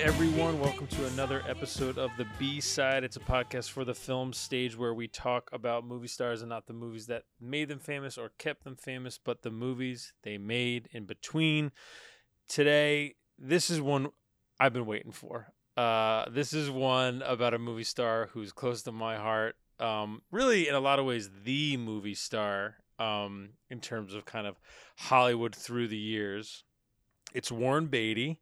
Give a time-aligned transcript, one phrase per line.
[0.00, 0.58] everyone.
[0.58, 3.04] Welcome to another episode of The B Side.
[3.04, 6.66] It's a podcast for the film stage where we talk about movie stars and not
[6.66, 10.88] the movies that made them famous or kept them famous, but the movies they made
[10.92, 11.70] in between.
[12.48, 14.08] Today, this is one
[14.58, 15.52] I've been waiting for.
[15.76, 19.56] Uh, this is one about a movie star who's close to my heart.
[19.80, 24.46] Um, really, in a lot of ways, the movie star um, in terms of kind
[24.46, 24.56] of
[24.96, 26.64] Hollywood through the years.
[27.34, 28.40] It's Warren Beatty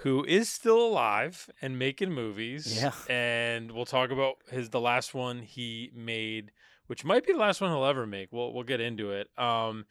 [0.00, 2.80] who is still alive and making movies.
[2.80, 2.92] Yeah.
[3.08, 6.52] And we'll talk about his the last one he made,
[6.86, 8.32] which might be the last one he'll ever make.
[8.32, 9.28] We'll we'll get into it.
[9.38, 9.86] Um,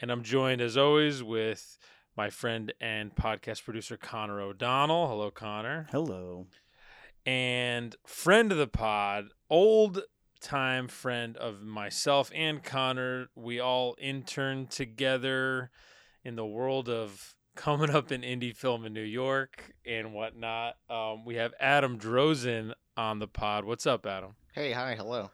[0.00, 1.78] and I'm joined as always with
[2.16, 5.08] my friend and podcast producer Conor O'Donnell.
[5.08, 5.86] Hello, Conor.
[5.90, 6.46] Hello.
[7.26, 10.02] And friend of the pod, old
[10.40, 13.28] time friend of myself and Conor.
[13.34, 15.70] We all interned together
[16.24, 20.76] in the world of coming up in indie film in New York and whatnot.
[20.90, 23.64] Um, we have Adam Drosin on the pod.
[23.64, 24.36] What's up, Adam?
[24.52, 25.30] Hey, hi, hello.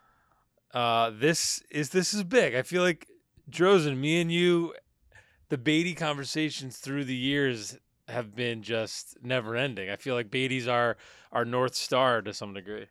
[0.72, 2.54] Uh, this is this is big.
[2.54, 3.08] I feel like
[3.50, 4.74] Drosin, me and you,
[5.48, 9.90] the Beatty conversations through the years have been just never ending.
[9.90, 10.96] I feel like Beatty's our
[11.32, 12.86] our north star to some degree.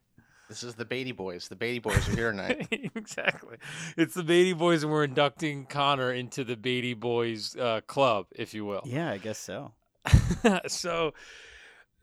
[0.49, 1.47] This is the Beatty Boys.
[1.47, 2.67] The Beatty Boys are here tonight.
[2.95, 3.57] exactly.
[3.95, 8.55] It's the Beatty Boys, and we're inducting Conor into the Beatty Boys uh, club, if
[8.55, 8.81] you will.
[8.83, 9.73] Yeah, I guess so.
[10.67, 11.13] so,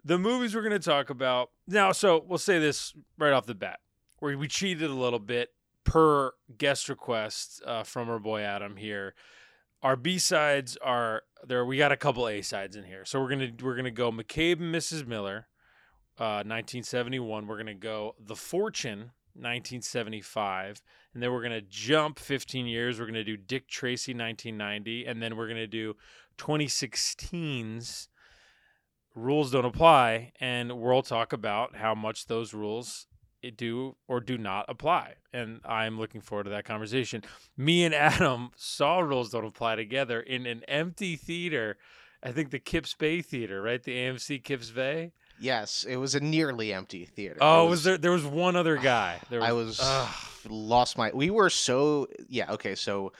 [0.04, 1.90] the movies we're going to talk about now.
[1.90, 3.80] So we'll say this right off the bat:
[4.20, 5.52] where we cheated a little bit
[5.82, 9.16] per guest request uh, from our boy Adam here.
[9.82, 11.64] Our B sides are there.
[11.64, 14.60] We got a couple A sides in here, so we're gonna we're gonna go McCabe
[14.60, 15.04] and Mrs.
[15.04, 15.48] Miller.
[16.18, 17.46] Uh, 1971.
[17.46, 20.82] We're going to go The Fortune, 1975.
[21.12, 22.98] And then we're going to jump 15 years.
[22.98, 25.06] We're going to do Dick Tracy, 1990.
[25.06, 25.94] And then we're going to do
[26.38, 28.08] 2016's
[29.14, 30.32] Rules Don't Apply.
[30.40, 33.06] And we'll talk about how much those rules
[33.50, 35.14] do or do not apply.
[35.32, 37.22] And I'm looking forward to that conversation.
[37.56, 41.76] Me and Adam saw Rules Don't Apply together in an empty theater.
[42.22, 43.82] I think the Kips Bay Theater, right?
[43.82, 45.12] The AMC Kips Bay.
[45.40, 47.38] Yes, it was a nearly empty theater.
[47.40, 47.98] Oh, was, was, there?
[47.98, 49.20] There was one other guy.
[49.30, 50.14] There was, I was Ugh.
[50.48, 51.10] lost my.
[51.12, 52.52] We were so yeah.
[52.52, 53.12] Okay, so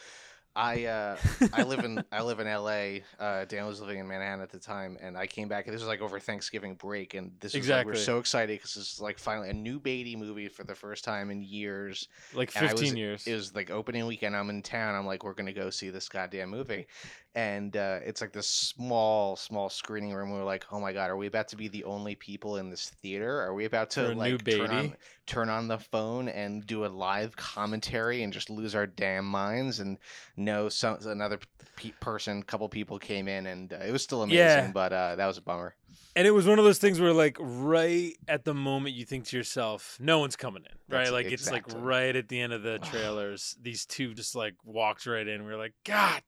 [0.55, 1.17] I uh,
[1.53, 3.05] I live in I live in L.A.
[3.21, 5.67] Uh, Dan was living in Manhattan at the time, and I came back.
[5.67, 7.93] and This was like over Thanksgiving break, and this was like, we Exactly.
[7.93, 11.05] we're so excited because this is like finally a new Beatty movie for the first
[11.05, 12.09] time in years.
[12.33, 13.27] like 15 was- years.
[13.27, 14.35] It was like opening weekend.
[14.35, 14.95] I'm in town.
[14.95, 16.87] I'm like, we're gonna go see this goddamn movie,
[17.37, 20.31] and uh, it's like this small, small screening room.
[20.31, 22.89] We're like, oh my god, are we about to be the only people in this
[23.03, 23.41] theater?
[23.43, 27.37] Are we about to like turn on, turn on the phone and do a live
[27.37, 29.81] commentary and just lose our damn minds?
[29.81, 29.99] And
[30.39, 31.39] no, some another
[31.77, 34.71] pe- person, couple people came in, and uh, it was still amazing, Yeah.
[34.73, 35.77] but uh, that was a bummer.
[36.17, 39.27] and it was one of those things where, like, right at the moment you think
[39.27, 41.01] to yourself, no one's coming in, right?
[41.03, 44.55] That's like, it's like right at the end of the trailers, these two just like
[44.65, 45.45] walked right in.
[45.45, 46.23] We are like, God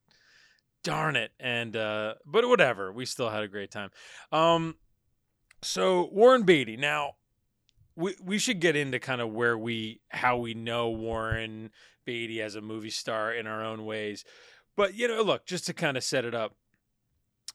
[0.82, 1.32] darn it.
[1.38, 2.92] And, uh, but whatever.
[2.92, 3.90] We still had a great time.
[4.32, 4.76] Um,
[5.62, 6.76] so Warren Beatty.
[6.76, 7.12] Now,
[7.96, 11.70] we, we should get into kind of where we, how we know Warren
[12.04, 14.24] Beatty as a movie star in our own ways.
[14.76, 16.54] But, you know, look, just to kind of set it up,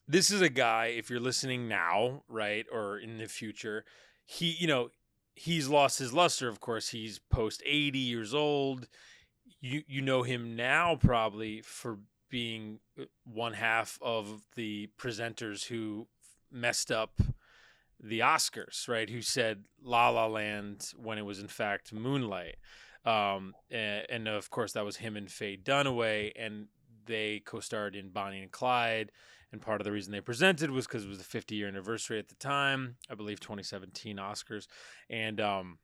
[0.07, 3.85] this is a guy, if you're listening now, right, or in the future,
[4.25, 4.89] he, you know,
[5.35, 6.89] he's lost his luster, of course.
[6.89, 8.87] He's post 80 years old.
[9.61, 11.99] You you know him now probably for
[12.33, 16.07] being uh, one half of the presenters who
[16.51, 17.21] messed up
[18.03, 19.07] the Oscars, right?
[19.07, 22.55] Who said La La Land when it was in fact Moonlight.
[23.05, 26.69] Um, and, and of course, that was him and Faye Dunaway, and
[27.05, 29.11] they co starred in Bonnie and Clyde.
[29.51, 32.17] And part of the reason they presented was because it was the 50 year anniversary
[32.17, 34.65] at the time, I believe 2017 Oscars.
[35.07, 35.77] And um,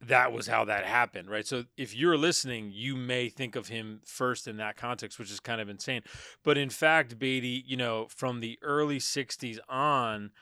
[0.00, 1.46] that was how that happened, right?
[1.46, 5.40] So if you're listening, you may think of him first in that context, which is
[5.40, 6.02] kind of insane.
[6.44, 10.32] But in fact, Beatty, you know, from the early 60s on,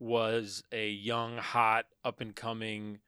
[0.00, 2.98] was a young, hot, up and coming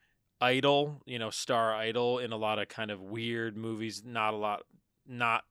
[0.41, 4.37] idol, you know, star idol in a lot of kind of weird movies, not a
[4.37, 4.63] lot,
[5.07, 5.45] not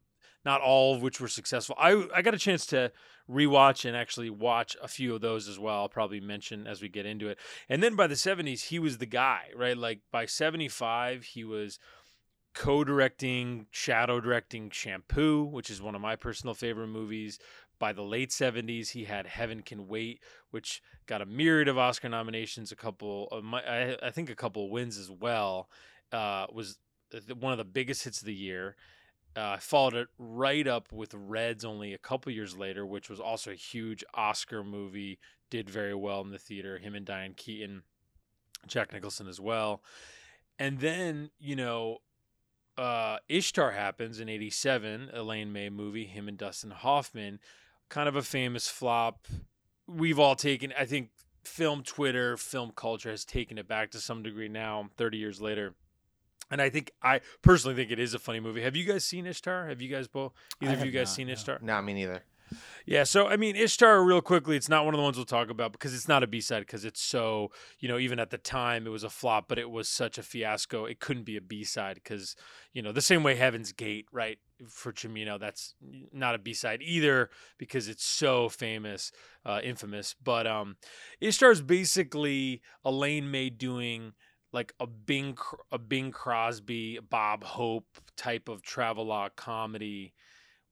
[0.45, 1.75] not all of which were successful.
[1.79, 2.91] I I got a chance to
[3.29, 5.81] rewatch and actually watch a few of those as well.
[5.81, 7.39] I'll probably mention as we get into it.
[7.67, 9.77] And then by the 70s, he was the guy, right?
[9.77, 11.79] Like by 75, he was
[12.53, 17.39] co-directing, shadow directing Shampoo, which is one of my personal favorite movies.
[17.77, 20.21] By the late 70s, he had Heaven Can Wait,
[20.51, 24.35] which got a myriad of Oscar nominations, a couple of my, I, I think a
[24.35, 25.69] couple wins as well.
[26.11, 26.77] Uh, was
[27.37, 28.77] one of the biggest hits of the year.
[29.35, 33.51] Uh, followed it right up with Reds only a couple years later, which was also
[33.51, 35.19] a huge Oscar movie.
[35.49, 36.77] Did very well in the theater.
[36.77, 37.83] Him and Diane Keaton,
[38.65, 39.83] Jack Nicholson as well.
[40.57, 41.97] And then, you know,
[42.77, 47.39] uh, Ishtar happens in 87, Elaine May movie, him and Dustin Hoffman.
[47.89, 49.27] Kind of a famous flop.
[49.87, 51.09] We've all taken, I think,
[51.43, 55.75] film Twitter, film culture has taken it back to some degree now, 30 years later.
[56.51, 58.61] And I think I personally think it is a funny movie.
[58.61, 59.67] Have you guys seen Ishtar?
[59.67, 61.33] Have you guys both either of you guys not, seen no.
[61.33, 61.59] Ishtar?
[61.61, 62.23] No, me neither.
[62.85, 65.49] Yeah, so I mean, Ishtar, real quickly, it's not one of the ones we'll talk
[65.49, 68.37] about because it's not a B side because it's so, you know, even at the
[68.37, 70.85] time it was a flop, but it was such a fiasco.
[70.85, 72.35] It couldn't be a B side because,
[72.73, 74.37] you know, the same way Heaven's Gate, right?
[74.67, 75.73] For Cimino, that's
[76.13, 79.11] not a B side either because it's so famous,
[79.43, 80.15] uh, infamous.
[80.23, 80.77] But um,
[81.19, 84.13] Ishtar is basically Elaine May doing
[84.55, 85.37] like a Bing
[85.71, 90.13] a Bing Crosby, Bob Hope type of travelogue comedy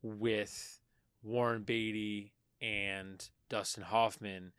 [0.01, 0.79] with
[1.21, 4.53] Warren Beatty and Dustin Hoffman.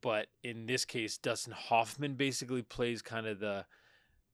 [0.00, 3.66] But in this case, Dustin Hoffman basically plays kind of the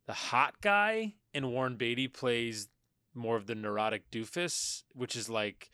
[0.06, 2.68] the hot guy, and Warren Beatty plays
[3.14, 5.70] more of the neurotic doofus, which is like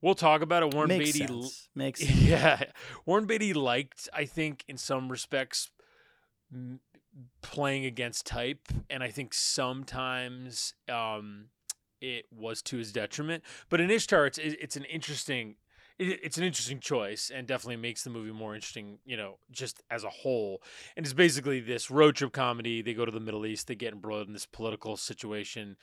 [0.00, 0.72] we'll talk about it.
[0.74, 1.68] Warren Makes Beatty sense.
[1.74, 2.16] Makes sense.
[2.22, 2.64] Yeah,
[3.04, 5.70] Warren Beatty liked, I think, in some respects,
[7.42, 11.46] playing against type, and I think sometimes um,
[12.00, 13.42] it was to his detriment.
[13.68, 15.56] But in Ishtar, it's it's an interesting
[15.98, 20.04] it's an interesting choice and definitely makes the movie more interesting, you know, just as
[20.04, 20.62] a whole.
[20.96, 22.82] And it's basically this road trip comedy.
[22.82, 25.76] They go to the Middle East, they get embroiled in this political situation,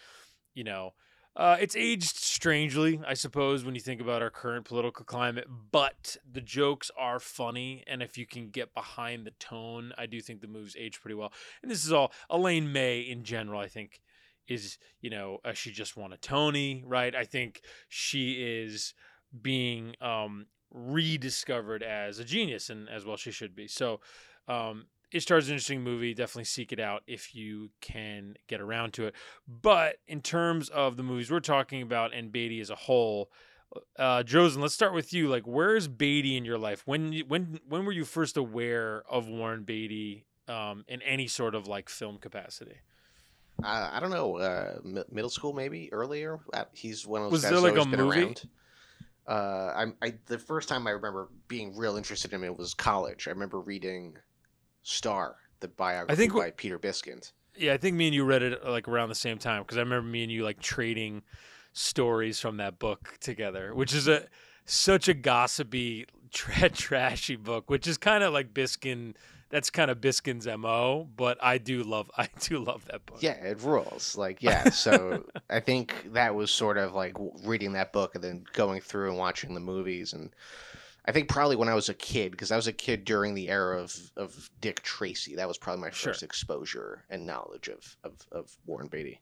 [0.54, 0.94] you know.
[1.36, 6.18] Uh, it's aged strangely, I suppose, when you think about our current political climate, but
[6.30, 7.84] the jokes are funny.
[7.88, 11.16] And if you can get behind the tone, I do think the moves age pretty
[11.16, 11.32] well.
[11.62, 14.02] And this is all Elaine May in general, I think,
[14.50, 17.16] is you know uh, she just won a Tony, right?
[17.16, 18.94] I think she is
[19.42, 23.68] being um, rediscovered as a genius, and as well she should be.
[23.68, 24.02] So,
[24.48, 26.14] um, Ishtar's an interesting movie.
[26.14, 29.16] Definitely seek it out if you can get around to it.
[29.48, 33.32] But in terms of the movies we're talking about and Beatty as a whole,
[33.98, 35.28] uh, Drosin, let's start with you.
[35.28, 36.84] Like, where is Beatty in your life?
[36.86, 41.68] When when when were you first aware of Warren Beatty um, in any sort of
[41.68, 42.78] like film capacity?
[43.64, 46.40] I, I don't know, uh, m- middle school maybe earlier.
[46.74, 48.22] He's one of those Was guys there like a been movie?
[48.24, 48.44] around.
[49.28, 53.28] Uh, I'm I the first time I remember being real interested in him was college.
[53.28, 54.18] I remember reading
[54.84, 57.32] Star, the biography think by Peter Biskind.
[57.56, 59.78] Yeah, I think me and you read it uh, like around the same time because
[59.78, 61.24] I remember me and you like trading
[61.74, 64.28] stories from that book together, which is a
[64.66, 69.16] such a gossipy, tra- trashy book, which is kind of like Biskind
[69.50, 71.10] that's kind of Biskind's mo.
[71.16, 73.22] But I do love I do love that book.
[73.22, 74.18] Yeah, it rules.
[74.18, 78.46] Like yeah, so I think that was sort of like reading that book and then
[78.54, 80.32] going through and watching the movies and.
[81.10, 83.50] I think probably when I was a kid, because I was a kid during the
[83.50, 85.36] era of, of Dick Tracy.
[85.38, 86.26] That was probably my first Sure.
[86.28, 89.20] exposure and knowledge of, of, of Warren Beatty.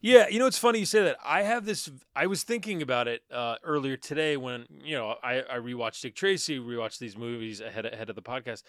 [0.00, 1.16] Yeah, you know it's funny you say that.
[1.24, 1.90] I have this.
[2.14, 6.14] I was thinking about it uh, earlier today when you know I, I rewatched Dick
[6.14, 8.62] Tracy, rewatched these movies ahead ahead of the podcast.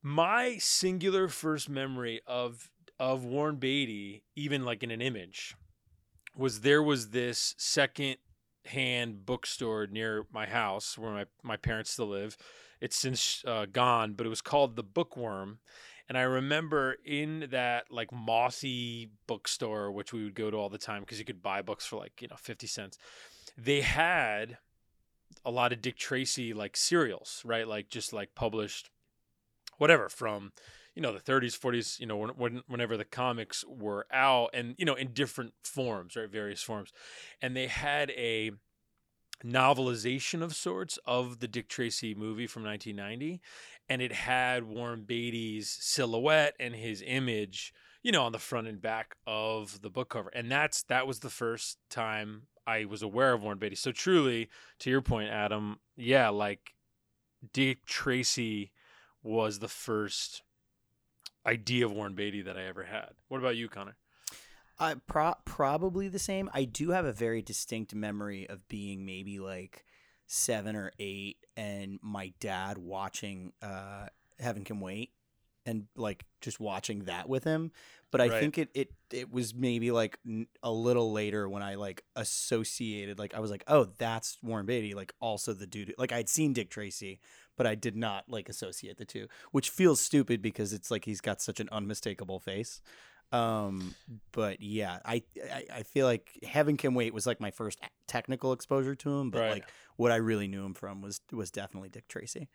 [0.00, 5.56] My singular first memory of of Warren Beatty, even like in an image,
[6.36, 8.18] was there was this second
[8.66, 12.36] hand bookstore near my house where my, my parents still live.
[12.80, 15.58] It's since uh, gone, but it was called the Bookworm.
[16.08, 20.78] And I remember in that like mossy bookstore, which we would go to all the
[20.78, 22.98] time because you could buy books for like, you know, 50 cents.
[23.56, 24.58] They had
[25.44, 27.66] a lot of Dick Tracy like serials, right?
[27.66, 28.90] Like just like published
[29.78, 30.52] whatever from,
[30.94, 34.74] you know, the 30s, 40s, you know, when, when, whenever the comics were out and,
[34.78, 36.30] you know, in different forms, right?
[36.30, 36.92] Various forms.
[37.40, 38.52] And they had a
[39.44, 43.40] novelization of sorts of the Dick Tracy movie from 1990
[43.88, 48.80] and it had Warren Beatty's silhouette and his image, you know, on the front and
[48.80, 50.30] back of the book cover.
[50.30, 53.76] And that's that was the first time I was aware of Warren Beatty.
[53.76, 54.48] So truly,
[54.80, 56.74] to your point, Adam, yeah, like
[57.52, 58.72] Dick Tracy
[59.22, 60.42] was the first
[61.46, 63.10] idea of Warren Beatty that I ever had.
[63.28, 63.96] What about you, Conor?
[64.78, 66.50] I pro- probably the same.
[66.52, 69.84] I do have a very distinct memory of being maybe like
[70.26, 74.06] seven or eight, and my dad watching uh,
[74.40, 75.10] Heaven Can Wait,
[75.66, 77.70] and like just watching that with him.
[78.10, 78.40] But I Right.
[78.40, 80.18] think it it it was maybe like
[80.62, 84.94] a little later when I like associated like I was like, oh, that's Warren Beatty.
[84.94, 85.94] Like also the dude.
[85.98, 87.20] Like I'd seen Dick Tracy,
[87.56, 91.20] but I did not like associate the two, which feels stupid because it's like he's
[91.20, 92.80] got such an unmistakable face.
[93.32, 93.94] Um,
[94.32, 98.52] but yeah, I, I I feel like Heaven Can Wait was like my first technical
[98.52, 99.50] exposure to him, but Right.
[99.50, 99.64] like
[99.96, 102.48] what I really knew him from was was definitely Dick Tracy.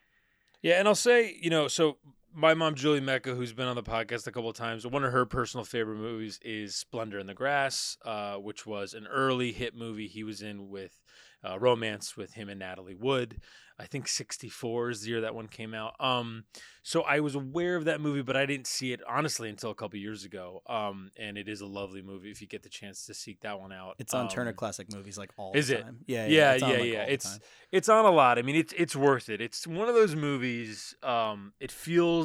[0.62, 1.98] Yeah, and I'll say, you know, so
[2.34, 5.12] my mom Julie Mecca, who's been on the podcast a couple of times, one of
[5.12, 9.76] her personal favorite movies is Splendor in the Grass, uh, which was an early hit
[9.76, 11.00] movie he was in with
[11.48, 13.40] uh, romance with him and Natalie Wood.
[13.80, 15.94] I think '64 is the year that one came out.
[16.00, 16.46] Um,
[16.82, 19.76] so I was aware of that movie, but I didn't see it honestly until a
[19.76, 20.64] couple years ago.
[20.66, 23.60] Um, and it is a lovely movie if you get the chance to seek that
[23.60, 23.94] one out.
[24.00, 25.84] It's on Um, Turner Classic Movies like all is the it?
[25.84, 26.00] time.
[26.08, 27.04] Yeah, yeah, it's on, yeah, like, yeah.
[27.04, 27.40] It's
[27.72, 28.40] it's on a lot.
[28.40, 29.42] I mean, it's it's worth it.
[29.42, 30.96] It's one of those movies.
[31.04, 32.17] Um, it feels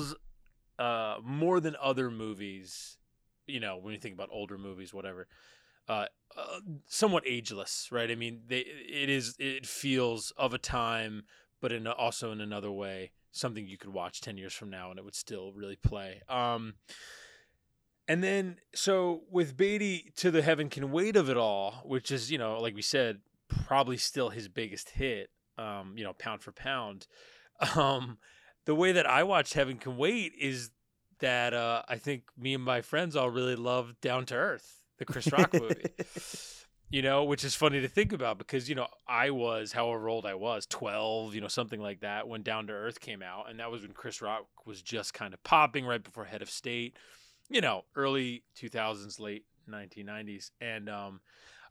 [0.79, 2.99] uh more than other movies.
[3.47, 5.27] You know, when you think about older movies, whatever.
[5.89, 6.07] Uh,
[6.37, 8.11] uh, somewhat ageless, right?
[8.11, 11.25] I mean, they it is it feels of a time,
[11.61, 14.99] but in also in another way, something you could watch ten years from now and
[14.99, 16.23] it would still really play.
[16.29, 16.75] Um,
[18.09, 22.31] and then so with Beatty to the Heaven Can Wait of it all, which is
[22.31, 23.21] you know like we said,
[23.67, 25.31] probably still his biggest hit.
[25.59, 27.07] Um, you know, pound for pound.
[27.77, 28.19] Um,
[28.64, 30.71] the way that I watched Heaven Can Wait is
[31.21, 35.04] that uh, I think me and my friends all really love Down to Earth, the
[35.04, 35.85] Chris Rock movie.
[36.90, 40.26] you know, which is funny to think about because, you know, I was, however old
[40.26, 43.49] I was, 12, you know, something like that when Down to Earth came out.
[43.49, 46.50] And that was when Chris Rock was just kind of popping right before Head of
[46.50, 46.99] State,
[47.49, 50.50] you know, early 2000s, late 1990s.
[50.61, 51.21] And um,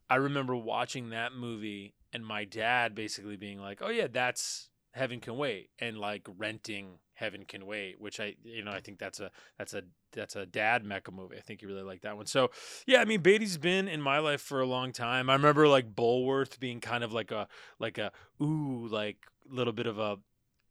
[0.10, 5.19] I remember watching that movie and my dad basically being like, oh, yeah, that's Heaven
[5.19, 9.19] Can Wait and like renting Heaven Can Wait, which I, you know, I think that's
[9.19, 11.38] a, that's a, that's a dad Mecca movie.
[11.38, 12.25] I think you really like that one.
[12.25, 12.51] So
[12.86, 15.29] yeah, I mean, Beatty's been in my life for a long time.
[15.29, 17.48] I remember like Bulworth being kind of like a
[17.79, 19.17] like a ooh like
[19.50, 20.17] little bit of a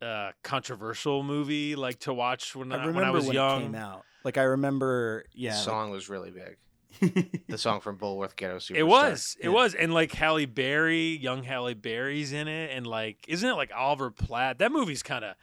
[0.05, 3.61] uh, controversial movie like to watch when I, I when remember I was when young.
[3.61, 4.05] it came out.
[4.25, 5.53] Like I remember, yeah.
[5.53, 6.57] The like- song was really big.
[7.49, 8.77] The song from Bulworth Ghetto Superstar.
[8.77, 9.51] It was, it Yeah.
[9.51, 13.71] was, and like Halle Berry, young Halle Berry's in it, and like, isn't it like
[13.75, 14.59] Oliver Platt?
[14.59, 15.35] That movie's kind of,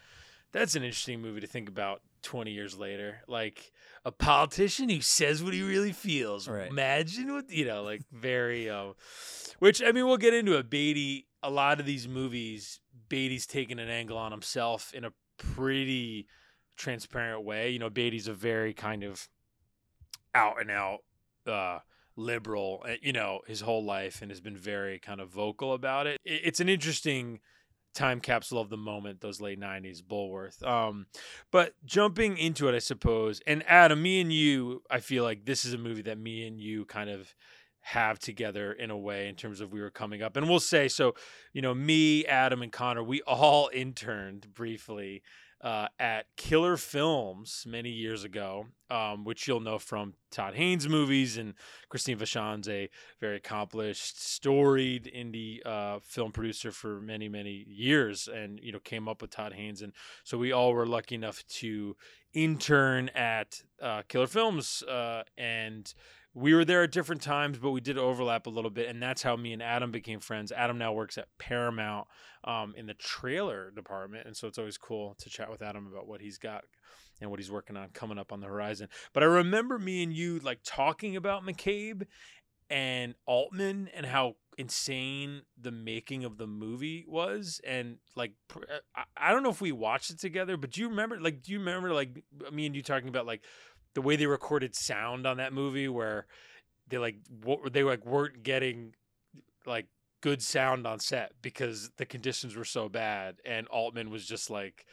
[0.52, 3.22] that's an interesting movie to think about twenty years later.
[3.28, 3.72] Like
[4.06, 6.48] a politician who says what he really feels.
[6.48, 6.70] Right.
[6.70, 8.94] Imagine what you know, like very, uh,
[9.60, 10.70] which I mean, we'll get into it.
[10.70, 16.28] Beatty, a lot of these movies, Beatty's taking an angle on himself in a pretty
[16.78, 17.70] transparent way.
[17.72, 19.28] You know, Beatty's a very kind of
[20.34, 21.00] out and out
[21.48, 21.80] uh,
[22.16, 26.08] liberal, uh, you know, his whole life and has been very kind of vocal about
[26.08, 26.20] it.
[26.26, 27.40] It's an interesting
[27.94, 30.64] time capsule of the moment, those late 90s, Bulworth.
[30.64, 31.08] Um,
[31.52, 35.66] but jumping into it, I suppose, and Adam, me and you, I feel like this
[35.66, 37.34] is a movie that me and you kind of
[37.82, 40.36] have together in a way in terms of we were coming up.
[40.36, 41.16] And we'll say, so,
[41.54, 45.24] you know, me, Adam, and Connor, we all interned briefly
[45.62, 51.38] uh, at Killer Films many years ago, um, which you'll know from Todd Haynes movies.
[51.38, 51.56] And
[51.90, 58.60] Christine Vachon's a very accomplished, storied indie uh, film producer for many, many years, and
[58.62, 59.82] you know came up with Todd Haynes.
[59.82, 61.96] And so we all were lucky enough to
[62.34, 65.92] intern at uh, Killer Films, uh, and
[66.38, 69.24] we were there at different times, but we did overlap a little bit, and that's
[69.24, 70.52] how me and Adam became friends.
[70.52, 72.08] Adam now works at Paramount
[72.44, 76.08] um, in the trailer department, and so it's always cool to chat with Adam about
[76.08, 76.64] what he's got
[77.20, 78.88] and what he's working on coming up on the horizon.
[79.14, 82.04] But I remember me and you like talking about McCabe
[82.70, 89.32] and Altman and how insane the making of the movie was and like uh, I
[89.32, 91.94] don't know if we watched it together but do you remember like do you remember
[91.94, 93.44] like me and you talking about like
[93.98, 96.28] the way they recorded sound on that movie where
[96.88, 98.94] they like what they like weren't getting
[99.66, 99.88] like
[100.22, 104.86] good sound on set because the conditions were so bad and Altman was just like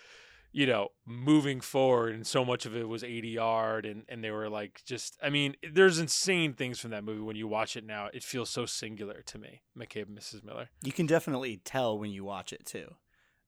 [0.52, 4.48] you know moving forward and so much of it was ADR and and they were
[4.48, 8.08] like just I mean there's insane things from that movie when you watch it now
[8.14, 10.42] it feels so singular to me McCabe and Mrs.
[10.42, 12.94] Miller you can definitely tell when you watch it too.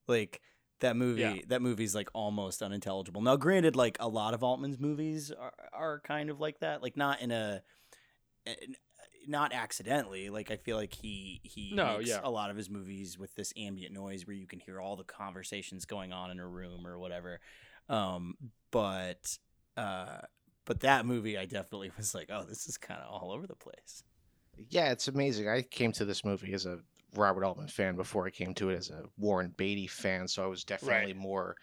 [0.06, 0.42] Like
[0.80, 1.36] that movie, Yeah.
[1.48, 3.22] that movie's like almost unintelligible.
[3.22, 6.82] Now, granted, like a lot of Altman's movies are, are kind of like that.
[6.82, 7.62] Like not in a
[9.28, 10.30] not accidentally.
[10.30, 12.20] Like I feel like he he No, makes yeah.
[12.22, 15.04] a lot of his movies with this ambient noise where you can hear all the
[15.04, 17.40] conversations going on in a room or whatever.
[17.88, 18.36] Um,
[18.70, 19.38] but
[19.76, 20.20] uh,
[20.64, 23.56] but that movie, I definitely was like, oh, this is kind of all over the
[23.56, 24.02] place.
[24.70, 25.48] Yeah, it's amazing.
[25.48, 26.78] I came to this movie as a
[27.14, 30.46] Robert Altman fan before I came to it as a Warren Beatty fan, so I
[30.46, 31.56] was definitely more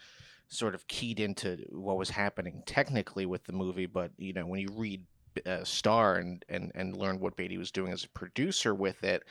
[0.47, 3.85] sort of keyed into what was happening technically with the movie.
[3.85, 5.03] But you know, when you read
[5.45, 9.23] uh, star and, and and learned what Beatty was doing as a producer with it,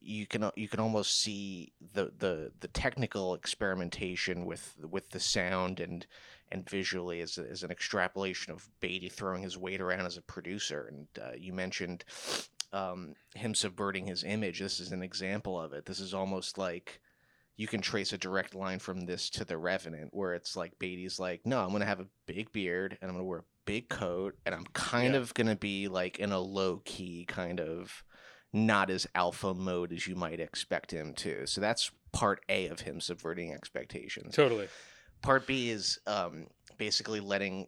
[0.00, 5.80] you can you can almost see the the the technical experimentation with with the sound
[5.80, 6.06] and
[6.52, 10.90] and visually as, as an extrapolation of Beatty throwing his weight around as a producer.
[10.90, 12.04] And uh, you mentioned
[12.72, 14.60] um, him subverting his image.
[14.60, 15.86] This is an example of it.
[15.86, 17.00] This is almost like
[17.56, 21.18] you can trace a direct line from this to The Revenant, where it's like Beatty's
[21.18, 23.44] like, no, I'm going to have a big beard and I'm going to wear a
[23.66, 25.20] big coat and I'm kind yeah.
[25.20, 28.02] of going to be like in a low key kind of
[28.52, 31.46] not as alpha mode as you might expect him to.
[31.46, 34.34] So that's part A of him subverting expectations.
[34.34, 34.68] Totally.
[35.22, 36.46] Part B is um,
[36.78, 37.66] basically letting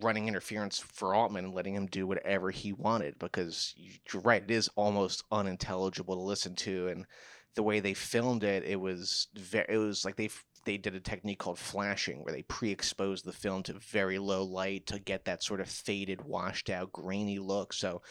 [0.00, 3.74] running interference for Altman and letting him do whatever he wanted because
[4.12, 7.06] you're right, it is almost unintelligible to listen to, and
[7.54, 10.28] the way they filmed it, it was very, it was like they
[10.66, 14.86] they did a technique called flashing where they pre-exposed the film to very low light
[14.86, 17.72] to get that sort of faded, washed out, grainy look.
[17.72, 18.02] So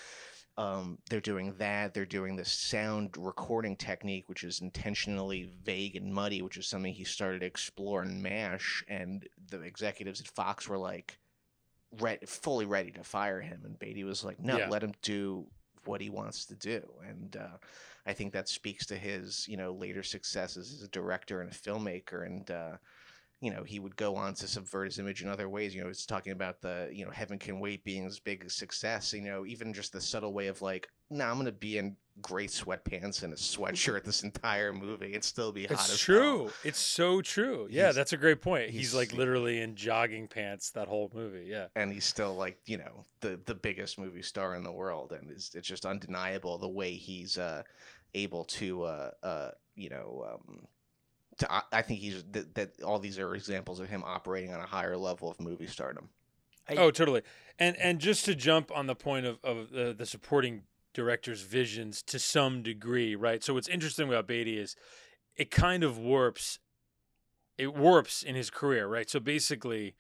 [0.58, 1.94] um, they're doing that.
[1.94, 6.92] They're doing this sound recording technique, which is intentionally vague and muddy, which is something
[6.92, 8.84] he started to explore in MASH.
[8.88, 11.19] And the executives at Fox were like,
[12.00, 13.62] re- fully ready to fire him.
[13.66, 14.70] And Beatty was like, no, yeah.
[14.70, 15.46] let him do
[15.86, 16.82] what he wants to do.
[17.08, 17.58] And uh,
[18.06, 21.56] I think that speaks to his, you know, later successes as a director and a
[21.56, 22.26] filmmaker.
[22.26, 22.78] And, uh,
[23.42, 25.74] you know, he would go on to subvert his image in other ways.
[25.74, 29.14] You know, it's talking about the, you know, Heaven Can Wait being his big success.
[29.14, 31.78] You know, even just the subtle way of like, no, nah, I'm going to be
[31.78, 36.00] in gray sweatpants and a sweatshirt this entire movie and still be hot it's as
[36.00, 36.44] true.
[36.44, 36.54] hell.
[36.64, 37.68] It's so true.
[37.70, 38.70] Yeah, he's, that's a great point.
[38.70, 41.46] He's, he's, like literally in jogging pants that whole movie.
[41.48, 41.68] Yeah.
[41.76, 45.30] And he's still like, you know, the the biggest movie star in the world and
[45.32, 47.64] it's, it's just undeniable the way he's uh,
[48.14, 50.68] able to uh, uh, you know, um,
[51.38, 54.66] to, I think he's that, that all these are examples of him operating on a
[54.66, 56.10] higher level of movie stardom.
[56.68, 57.22] I, oh, totally.
[57.58, 62.02] And and just to jump on the point of, of the, the supporting director's visions
[62.04, 63.44] to some degree, right?
[63.44, 64.76] So what's interesting about Beatty is
[65.36, 66.60] it kind of warps
[67.58, 69.10] it warps in his career, right?
[69.10, 69.96] So basically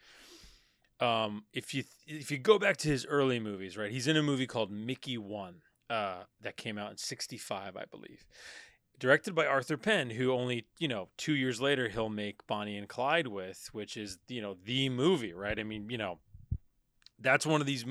[1.00, 3.91] um, if you if you go back to his early movies, right?
[3.91, 5.55] He's in a movie called Mickey 1
[5.89, 8.25] uh, that came out in 65, I believe.
[8.97, 12.89] Directed by Arthur Penn, who only, you know, 2 years later he'll make Bonnie and
[12.89, 15.58] Clyde with, which is, you know, the movie, right?
[15.58, 16.19] I mean, you know,
[17.17, 17.86] that's one of these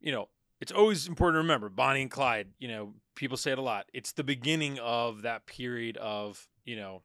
[0.00, 0.28] you know,
[0.60, 3.86] it's always important to remember Bonnie and Clyde, you know, people say it a lot.
[3.94, 7.02] It's the beginning of that period of, you know,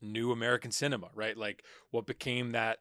[0.00, 1.36] new American cinema, right?
[1.36, 2.78] Like what became that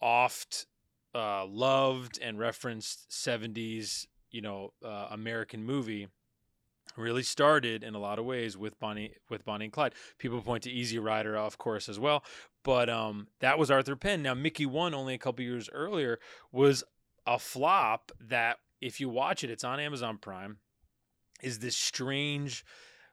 [0.00, 0.66] oft
[1.14, 6.08] uh, loved and referenced 70s, you know, uh, American movie
[6.96, 9.94] really started in a lot of ways with Bonnie with Bonnie and Clyde.
[10.18, 12.22] People point to Easy Rider, of course, as well,
[12.64, 14.22] but um, that was Arthur Penn.
[14.22, 16.18] Now Mickey One, only a couple years earlier,
[16.50, 16.84] was
[17.26, 20.58] a flop that if you watch it, it's on Amazon Prime,
[21.42, 22.64] is this strange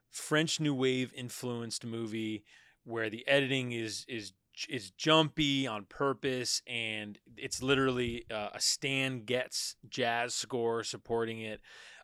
[0.10, 2.44] French New Wave influenced movie
[2.84, 4.34] where the editing is is
[4.68, 11.62] is jumpy on purpose and it's literally uh, a Stan Getz jazz score supporting it.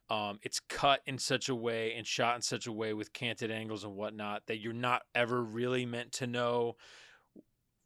[0.10, 3.52] Um, it's cut in such a way and shot in such a way with canted
[3.52, 6.76] angles and whatnot that you're not ever really meant to know.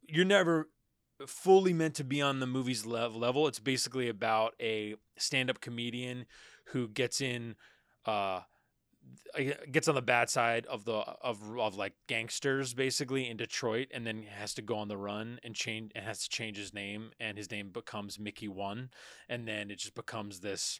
[0.08, 0.70] You're never
[1.28, 3.48] fully meant to be on the movie's level.
[3.48, 6.26] It's basically about a stand-up comedian
[6.66, 7.56] who gets in
[8.06, 8.42] uh
[9.72, 14.06] gets on the bad side of the of of like gangsters basically in Detroit and
[14.06, 17.12] then has to go on the run and change and has to change his name
[17.20, 18.90] and his name becomes Mickey 1
[19.28, 20.80] and then it just becomes this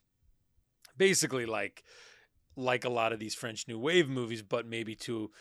[0.98, 1.84] basically like
[2.56, 5.32] like a lot of these French new wave movies but maybe to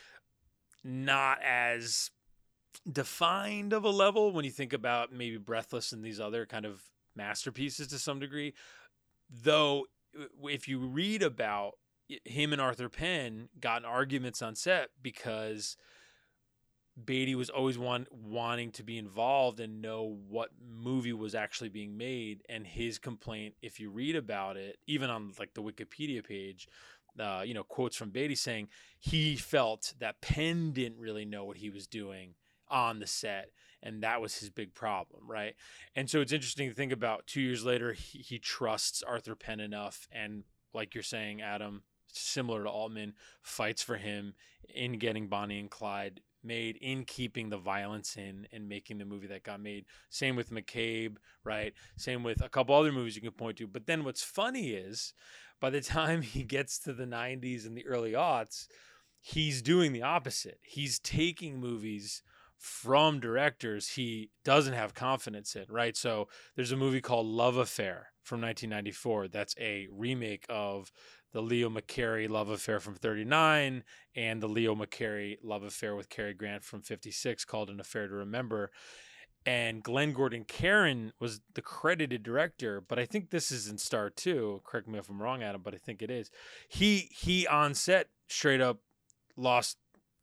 [0.84, 2.10] not as
[2.90, 6.82] defined of a level when you think about maybe Breathless and these other kind of
[7.14, 8.54] masterpieces to some degree.
[9.30, 9.86] Though,
[10.44, 11.74] if you read about
[12.24, 15.76] him and Arthur Penn got arguments on set because
[17.04, 21.96] Beatty was always want, wanting to be involved and know what movie was actually being
[21.96, 22.42] made.
[22.48, 26.68] And his complaint, if you read about it, even on like the Wikipedia page,
[27.20, 31.58] uh, you know, quotes from Beatty saying he felt that Penn didn't really know what
[31.58, 32.34] he was doing
[32.70, 33.50] on the set
[33.82, 35.54] and that was his big problem right?
[35.94, 39.60] And so it's interesting to think about two years later he, he trusts arthur penn
[39.60, 44.34] enough and like you're saying adam similar to altman fights for him
[44.74, 49.26] in getting bonnie and clyde made in keeping the violence in and making the movie
[49.26, 49.84] that got made.
[50.08, 51.72] Same with mccabe right?
[51.96, 53.66] Same with a couple other movies you can point to.
[53.66, 55.14] But then what's funny is
[55.60, 58.66] by the time he gets to the 90s and the early aughts
[59.20, 60.58] he's doing the opposite.
[60.62, 62.22] He's taking movies
[62.58, 65.96] from directors he doesn't have confidence in, right?
[65.96, 70.92] So there's a movie called Love Affair from 1994 that's a remake of
[71.32, 73.84] the Leo McCarey love affair from 39
[74.16, 78.14] and the Leo McCarey love affair with Cary Grant from 56 called An Affair to
[78.14, 78.70] Remember.
[79.46, 84.10] And Glenn Gordon Caron was the credited director, but I think this is in Star
[84.10, 84.60] too.
[84.64, 86.30] Correct me if I'm wrong, Adam, but I think it is.
[86.68, 88.80] He he on set straight up
[89.36, 89.78] lost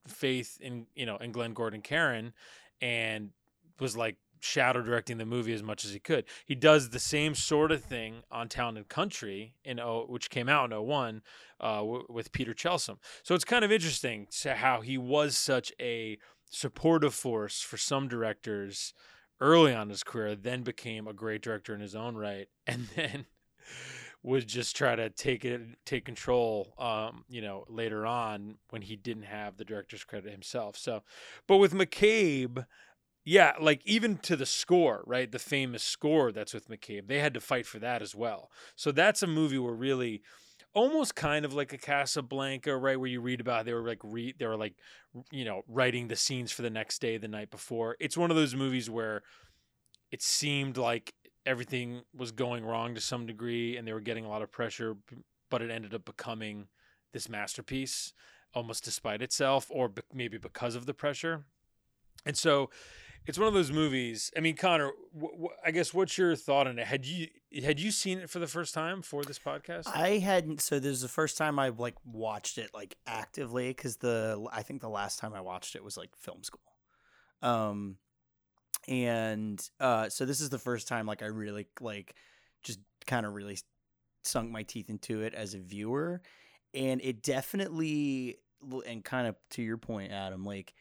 [0.08, 2.34] faith in you know in Glenn Gordon Caron
[2.82, 3.32] and
[3.80, 6.26] was like shadow directing the movie as much as he could.
[6.46, 10.48] He does the same sort of thing on Town and Country in o, which came
[10.48, 11.22] out in 01
[11.60, 12.98] uh, w- with Peter Chelsom.
[13.24, 16.18] So it's kind of interesting to how he was such a
[16.50, 18.94] supportive force for some directors
[19.42, 23.26] early on his career, then became a great director in his own right, and then
[24.26, 28.96] would just try to take it take control um, you know later on when he
[28.96, 31.04] didn't have the director's credit himself so
[31.48, 32.66] but with mccabe
[33.28, 35.32] yeah, like even to the score, right?
[35.32, 37.08] The famous score that's with McCabe.
[37.08, 38.52] They had to fight for that as well.
[38.76, 40.22] So that's a movie where really
[40.76, 43.00] almost kind of like a Casablanca, right?
[43.00, 44.76] Where you read about they were like re they were like
[45.32, 47.96] you know, writing the scenes for the next day the night before.
[48.00, 49.24] It's one of those movies where
[50.12, 51.14] it seemed like
[51.46, 54.96] everything was going wrong to some degree and they were getting a lot of pressure,
[55.50, 56.68] but it ended up becoming
[57.14, 58.14] this masterpiece
[58.54, 61.46] almost despite itself or be- maybe because of the pressure.
[62.26, 62.70] And so
[63.28, 64.32] it's one of those movies.
[64.38, 64.92] I mean, Conor,
[65.64, 66.88] I guess what's your thought on it?
[66.88, 67.28] Had you
[67.64, 69.88] had you seen it for the first time for this podcast?
[69.88, 70.62] I hadn't.
[70.62, 74.62] So this is the first time I like watched it like actively because the I
[74.62, 76.62] think the last time I watched it was like film school,
[77.42, 77.98] um,
[78.88, 82.16] and uh, so this is the first time like I really like
[82.64, 83.58] just kind of really
[84.24, 86.22] sunk my teeth into it as a viewer,
[86.74, 88.38] and it definitely
[88.88, 90.74] and kind of to your point, Adam, like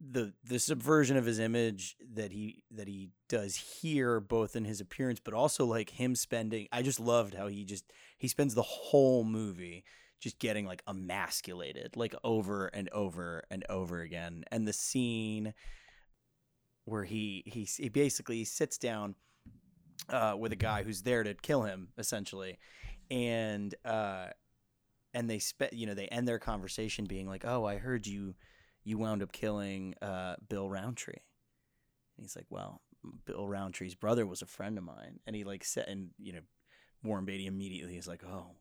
[0.00, 4.80] the the subversion of his image that he that he does here both in his
[4.80, 7.84] appearance but also like him spending I just loved how he just
[8.16, 9.84] he spends the whole movie
[10.20, 15.52] just getting like emasculated like over and over and over again and the scene
[16.88, 19.14] where he he, he basically sits down
[20.08, 22.58] uh, with a guy who's there to kill him essentially
[23.10, 24.26] and uh
[25.14, 28.34] and they spent you know they end their conversation being like oh I heard you
[28.88, 31.12] you wound up killing uh, Bill Roundtree.
[32.16, 32.80] And he's like, well,
[33.26, 35.20] Bill Roundtree's brother was a friend of mine.
[35.26, 36.40] And he like said, and you know,
[37.04, 38.52] Warren Beatty immediately is like, oh,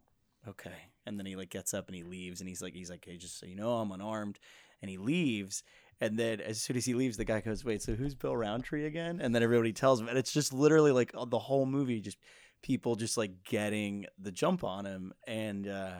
[0.47, 0.91] okay.
[1.05, 3.17] And then he like gets up and he leaves and he's like, he's like, hey,
[3.17, 4.37] just so you know, I'm unarmed.
[4.81, 5.63] And he leaves.
[5.99, 8.85] And then as soon as he leaves, the guy goes, wait, so who's Bill Roundtree
[8.85, 9.19] again?
[9.21, 10.07] And then everybody tells him.
[10.07, 12.17] And it's just literally like the whole movie, just
[12.61, 15.13] people just like getting the jump on him.
[15.25, 15.95] And, uh,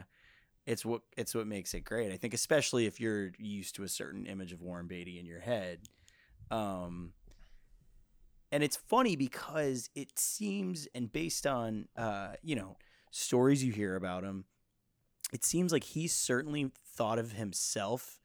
[0.67, 2.11] it's what it's what makes it great.
[2.11, 5.39] I think especially if you're used to a certain image of Warren Beatty in your
[5.39, 5.79] head.
[6.51, 7.13] Um
[8.51, 12.77] and it's funny because it seems and based on uh, you know,
[13.11, 14.45] stories you hear about him,
[15.33, 18.19] it seems like he certainly thought of himself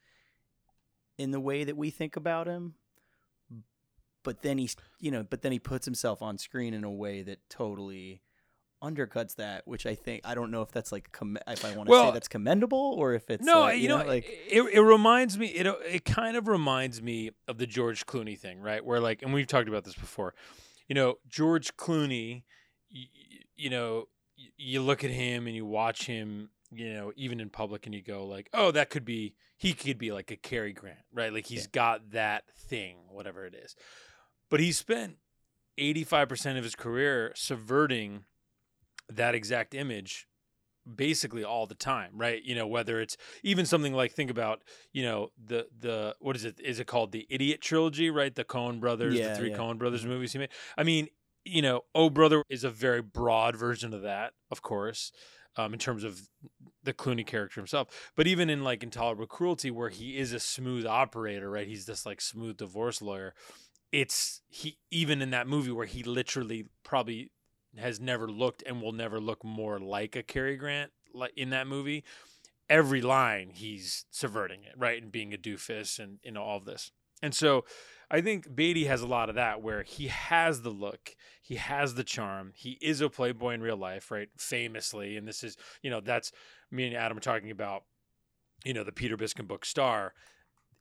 [1.18, 2.75] in the way that we think about him.
[4.25, 7.22] But then he's, you know, but then he puts himself on screen in a way
[7.22, 8.22] that totally
[8.83, 11.88] undercuts that, which I think I don't know if that's like com- if I want
[11.88, 14.27] to well, say that's commendable or if it's no, like, you, you know, know, like
[14.29, 18.61] it, it reminds me it it kind of reminds me of the George Clooney thing,
[18.61, 18.85] right?
[18.85, 20.35] Where like, and we've talked about this before,
[20.88, 22.42] you know, George Clooney,
[22.90, 23.07] you,
[23.57, 24.09] you know,
[24.57, 28.02] you look at him and you watch him, you know, even in public, and you
[28.02, 31.32] go like, oh, that could be he could be like a Cary Grant, right?
[31.32, 31.72] Like he's yeah.
[31.72, 33.76] got that thing, whatever it is,
[34.50, 35.16] but he spent.
[35.80, 38.24] 85% of his career subverting
[39.08, 40.26] that exact image
[40.96, 45.04] basically all the time right you know whether it's even something like think about you
[45.04, 48.80] know the the what is it is it called the idiot trilogy right the coen
[48.80, 49.56] brothers yeah, the three yeah.
[49.56, 50.11] coen brothers mm-hmm.
[50.11, 51.06] movies he made i mean
[51.44, 55.12] you know oh brother is a very broad version of that of course
[55.56, 56.28] um, in terms of
[56.84, 58.10] the Clooney character himself.
[58.16, 61.66] But even in like Intolerable Cruelty, where he is a smooth operator, right?
[61.66, 63.34] He's this like smooth divorce lawyer.
[63.90, 67.30] It's he even in that movie where he literally probably
[67.78, 71.66] has never looked and will never look more like a Cary Grant like in that
[71.66, 72.04] movie.
[72.70, 76.64] Every line he's subverting it, right, and being a doofus and you know all of
[76.64, 76.90] this.
[77.22, 77.64] And so
[78.12, 81.94] I think Beatty has a lot of that where he has the look, he has
[81.94, 84.29] the charm, he is a playboy in real life, right?
[84.37, 86.31] Famously, and this is you know that's
[86.70, 87.85] me and Adam are talking about,
[88.64, 90.12] you know, the Peter Biskind book Star,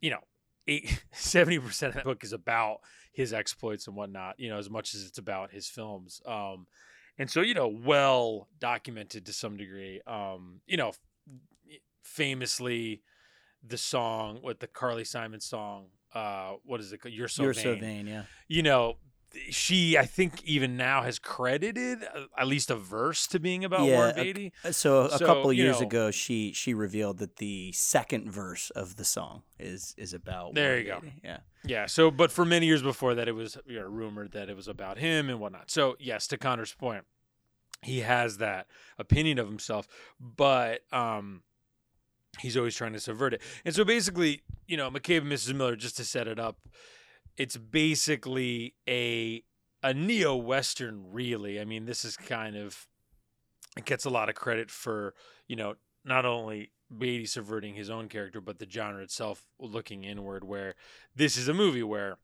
[0.02, 0.20] you know,
[0.68, 2.80] eight, 70% of that book is about
[3.14, 6.22] his exploits and whatnot, you know, as much as it's about his films.
[6.26, 6.68] Um,
[7.18, 10.02] and so, you know, well documented to some degree.
[10.08, 10.94] Um, you know,
[12.04, 13.04] famously
[13.64, 17.00] the song with the Carly Simon song, uh, what is it?
[17.02, 17.14] called?
[17.14, 17.64] You're so You're vain.
[17.64, 18.24] so vain, yeah.
[18.48, 18.98] You know,
[19.50, 23.86] she I think even now has credited uh, at least a verse to being about
[23.86, 24.54] Yeah, Warren a- Beatty.
[24.66, 28.30] Uh, So a So, couple of years know- ago, she she revealed that the second
[28.32, 30.54] verse of the song is is about.
[30.54, 31.02] There Warren you go.
[31.24, 31.38] Yeah.
[31.64, 31.86] Yeah.
[31.86, 34.68] So, but for many years before that, it was you know, rumored that it was
[34.68, 35.72] about him and whatnot.
[35.72, 37.06] So, yes, to Conor's point,
[37.84, 38.68] he has that
[39.00, 39.88] opinion of himself,
[40.20, 41.44] but um,
[42.40, 43.42] he's always trying to subvert it.
[43.66, 45.54] And so, basically, you know, McCabe and Mrs.
[45.54, 46.58] Miller, just to set it up,
[47.38, 49.44] it's basically a
[49.84, 51.12] a neo western.
[51.12, 52.88] Really, I mean, this is kind of
[53.78, 55.14] it gets a lot of credit for
[55.48, 60.44] you know not only Beatty subverting his own character, but the genre itself looking inward.
[60.44, 60.76] Where
[61.16, 62.18] this is a movie where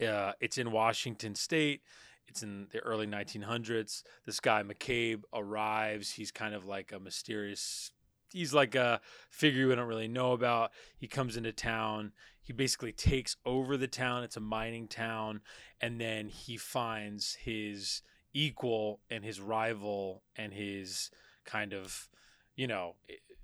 [0.00, 1.82] uh, it's in Washington State.
[2.26, 4.02] It's in the early 1900s.
[4.24, 6.12] This guy McCabe arrives.
[6.12, 7.92] He's kind of like a mysterious.
[8.32, 10.72] He's like a figure we don't really know about.
[10.96, 12.12] He comes into town.
[12.40, 14.24] He basically takes over the town.
[14.24, 15.42] It's a mining town,
[15.80, 18.02] and then he finds his
[18.34, 21.10] equal and his rival and his
[21.44, 22.08] kind of,
[22.56, 22.96] you know,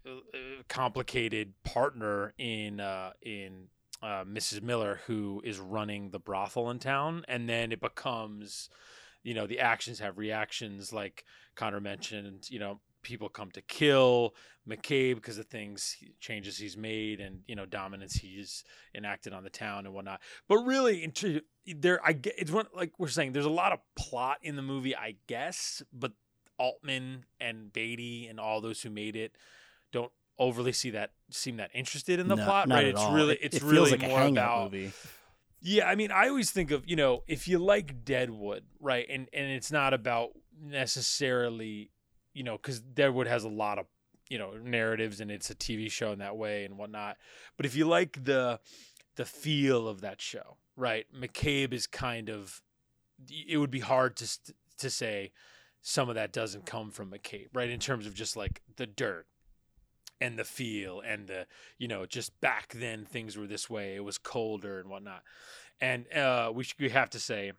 [0.07, 3.69] uh, complicated partner in uh, in
[4.03, 4.63] uh, Mrs.
[4.63, 8.69] Miller, who is running the brothel in town, and then it becomes,
[9.23, 11.25] you know, the actions have reactions, like
[11.57, 12.49] Conor mentioned.
[12.51, 14.35] You know, people come to kill
[14.69, 19.51] McCabe because of things changes he's made, and you know, dominance he's enacted on the
[19.51, 20.21] town and whatnot.
[20.49, 23.33] But really, into there, I get it's one like we're saying.
[23.33, 26.13] There's a lot of plot in the movie, I guess, but
[26.59, 29.33] Altman and Beatty and all those who made it
[29.93, 32.87] don't overly see that seem that interested in the No, plot, right?
[32.87, 33.15] It's all.
[33.15, 34.93] really it's it really like more about movie.
[35.61, 39.29] yeah, I mean, I always think of you know if you like Deadwood, right, and
[39.33, 41.91] and it's not about necessarily,
[42.35, 43.87] you know, because Deadwood has a lot of
[44.29, 47.17] you know narratives and it's a TV show in that way and whatnot.
[47.57, 48.61] But if you like the
[49.17, 52.63] the feel of that show, right, McCabe is kind of
[53.29, 54.39] it would be hard to
[54.79, 55.33] to say
[55.81, 59.27] some of that doesn't come from McCabe, right, in terms of just like the dirt
[60.21, 61.47] and the feel and the
[61.79, 65.23] you know just back then things were this way it was colder and whatnot
[65.81, 67.53] and uh we, should, we have to say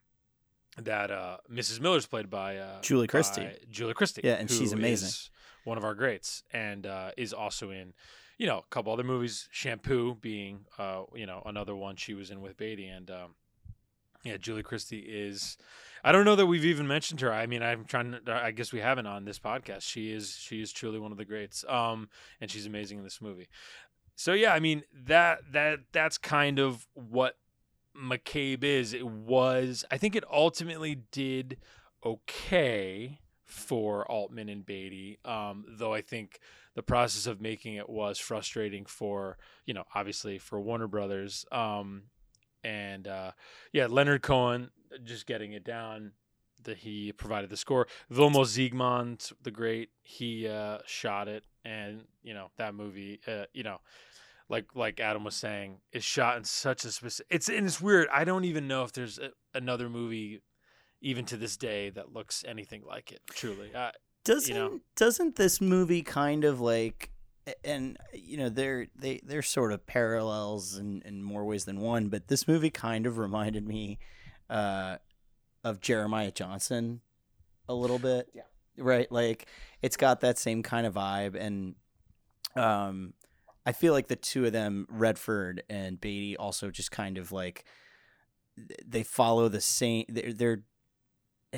[0.78, 3.48] that uh mrs miller's played by uh Julie Christie.
[3.72, 5.32] Julie Christie Yeah, and she's amazing.
[5.64, 7.94] One of our greats and uh is also in
[8.38, 12.32] you know a couple other movies shampoo being uh you know another one she was
[12.32, 13.36] in with Beatty and um
[14.24, 15.58] yeah Julie Christie is
[16.04, 17.34] I don't know that we've even mentioned her.
[17.34, 19.82] I mean, I'm trying to, I guess we haven't on this podcast.
[19.82, 21.66] She is she is truly one of the greats.
[21.68, 23.50] Um and she's amazing in this movie.
[24.16, 27.38] So yeah, I mean, that that that's kind of what
[27.98, 28.94] McCabe is.
[28.94, 31.58] It was I think it ultimately did
[32.06, 33.20] okay
[33.50, 35.20] for Altman and Beatty.
[35.26, 36.40] Um though I think
[36.76, 41.46] the process of making it was frustrating for, you know, obviously for Warner Brothers.
[41.52, 42.04] Um
[42.64, 43.32] and uh
[43.74, 44.70] yeah, Leonard Cohen
[45.04, 46.12] just getting it down
[46.64, 47.88] that he provided the score.
[48.12, 53.64] Vilmos Zsigmond, the great, he uh, shot it, and you know that movie, uh, you
[53.64, 53.80] know,
[54.50, 57.28] like like Adam was saying, is shot in such a specific.
[57.30, 58.08] It's and it's weird.
[58.12, 60.42] I don't even know if there's a, another movie,
[61.02, 63.22] even to this day, that looks anything like it.
[63.30, 63.92] Truly, uh,
[64.26, 64.80] Doesn't know?
[64.96, 67.12] doesn't this movie kind of like
[67.64, 72.10] and you know they're they they're sort of parallels in, in more ways than one,
[72.10, 74.00] but this movie kind of reminded me
[74.50, 74.98] uh,
[75.64, 77.02] of Jeremiah Johnson
[77.68, 78.30] a little bit.
[78.34, 78.44] Yeah.
[78.78, 79.12] Right?
[79.12, 79.48] Like
[79.82, 81.76] it's got that same kind of vibe and
[82.56, 83.14] um
[83.66, 87.66] I feel like the two of them, Redford and Beatty, also just kind of like
[88.86, 90.64] they follow the same they're, they're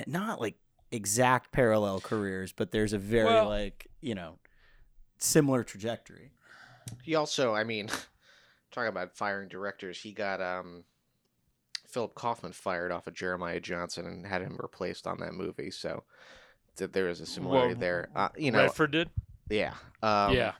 [0.08, 0.56] not like
[0.92, 4.40] exact parallel careers, but there's a very Well- like you know
[5.18, 6.32] similar trajectory.
[7.04, 7.90] He also, I mean,
[8.72, 10.84] talking about firing directors, he got um,
[11.88, 15.70] Philip Kaufman fired off of Jeremiah Johnson and had him replaced on that movie.
[15.72, 16.04] So
[16.78, 18.10] th- there is a similarity Well, there.
[18.16, 19.10] Uh, you know, Redford did.
[19.50, 20.54] yeah, um, yeah,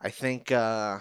[0.00, 0.98] I think, uh,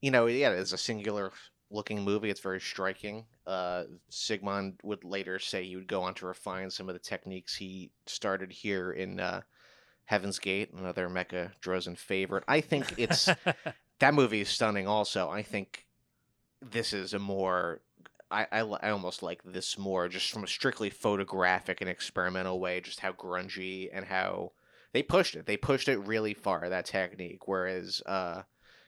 [0.00, 1.32] you know, yeah, it's a singular
[1.70, 2.30] looking movie.
[2.30, 3.24] It's very striking.
[3.46, 7.56] Uh, Zsigmond would later say he would go on to refine some of the techniques
[7.56, 9.42] he started here in uh,
[10.06, 12.44] Heaven's Gate, another Mecca Drosin favorite.
[12.46, 13.28] I think it's
[13.98, 14.86] that movie is stunning.
[14.86, 15.86] Also, I think
[16.60, 17.80] this is a more.
[18.30, 22.80] I, I, I almost like this more just from a strictly photographic and experimental way,
[22.80, 24.52] just how grungy and how
[24.92, 25.46] they pushed it.
[25.46, 27.46] They pushed it really far, that technique.
[27.46, 28.42] Whereas uh,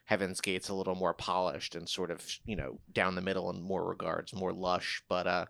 [0.07, 3.61] Heaven's Gate's a little more polished and sort of, you know, down the middle in
[3.62, 5.03] more regards, more lush.
[5.09, 5.47] But uh,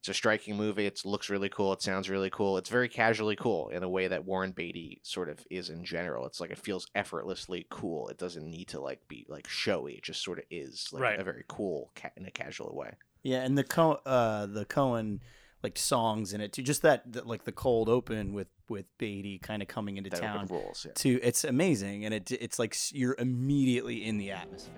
[0.00, 0.86] It's a striking movie.
[0.86, 1.72] It looks really cool.
[1.72, 2.58] It sounds really cool.
[2.58, 6.26] It's very casually cool in a way that Warren Beatty sort of is in general.
[6.26, 8.08] It's like it feels effortlessly cool.
[8.08, 9.94] It doesn't need to like be like showy.
[9.94, 11.20] It just sort of is like Right.
[11.20, 12.90] a very cool ca- in a casual way.
[13.22, 15.20] Yeah, and the Co- uh the Cohen
[15.62, 16.62] like songs in it too.
[16.62, 20.20] Just that, that like the cold open with with Beatty kind of coming into That
[20.20, 20.46] town.
[20.48, 20.84] rules.
[20.86, 20.92] Yeah.
[20.94, 24.74] To it's amazing, and it it's like you're immediately in the atmosphere.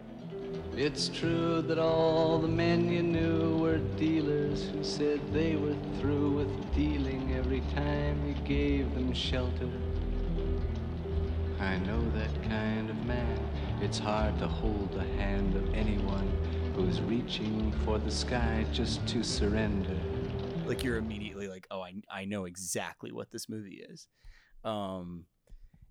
[0.76, 6.30] It's true that all the men you knew were dealers who said they were through
[6.32, 9.68] with dealing every time you gave them shelter.
[11.60, 13.38] I know that kind of man.
[13.80, 16.30] It's hard to hold the hand of anyone
[16.74, 19.96] who's reaching for the sky just to surrender.
[20.66, 24.06] Like you're immediately like, oh, I I know exactly what this movie is,
[24.64, 25.26] um,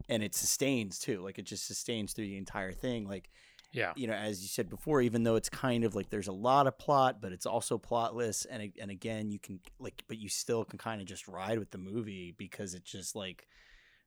[0.09, 1.21] and it sustains too.
[1.21, 3.07] Like it just sustains through the entire thing.
[3.07, 3.29] Like
[3.71, 3.93] Yeah.
[3.95, 6.67] you know, as you said before, even though it's kind of like there's a lot
[6.67, 10.63] of plot, but it's also plotless, and and again, you can like, but you still
[10.65, 13.47] can kind of just ride with the movie because it just like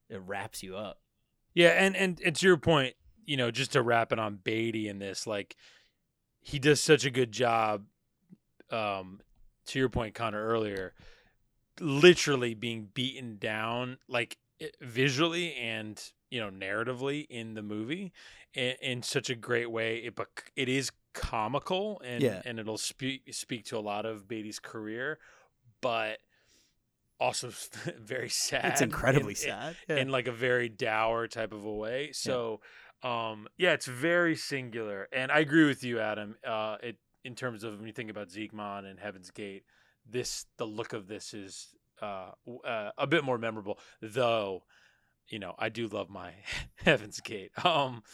[0.09, 1.01] it wraps you up.
[1.55, 4.89] Yeah, and and and to your point, you know, just to wrap it on Beatty
[4.89, 5.57] in this, like
[6.43, 7.85] he does such a good job.
[8.71, 9.21] Um,
[9.67, 10.95] to your point, Conor earlier,
[11.81, 14.37] literally being beaten down, like
[14.81, 18.13] visually and you know narratively in the movie,
[18.55, 19.99] in, in such a great way.
[19.99, 22.43] It bec- it is comical and Yeah.
[22.45, 25.19] and it'll speak speak to a lot of Beatty's career,
[25.81, 26.19] but
[27.21, 27.51] also
[27.99, 28.65] very sad.
[28.73, 29.77] It's incredibly in- in- sad.
[29.89, 29.97] Yeah.
[29.97, 32.11] in like a very dour type of a way.
[32.13, 32.61] So,
[33.03, 36.37] um, yeah, it's very singular, and I agree with you, Adam.
[36.47, 36.97] Uh, it
[37.27, 39.65] in terms of when you think about Zsigmond and Heaven's Gate,
[40.09, 42.31] this the look of this is uh,
[42.65, 44.63] uh, a bit more memorable, though.
[45.29, 46.31] You know, I do love my
[46.77, 47.51] Heaven's Gate.
[47.65, 48.05] Um,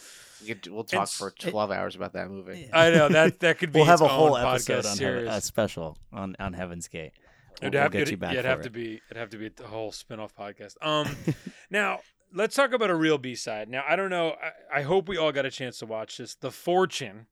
[0.41, 2.71] We could, we'll talk for twelve hours about that movie.
[2.73, 3.81] I know that that could be.
[3.81, 5.25] we'll have a whole episode podcast on series.
[5.27, 7.13] Heaven, a special on on Heaven's Gate.
[7.61, 8.65] We'll, It'd we'll have, get it'd- you back yeah, it'd have it.
[8.65, 10.77] to be it'd have to be the whole spin-off podcast.
[10.81, 11.15] Um
[11.71, 12.01] now
[12.35, 13.69] let's talk about a real B side.
[13.69, 14.31] Now I don't know.
[14.73, 16.35] I, I hope we all got a chance to watch this.
[16.35, 17.27] The Fortune.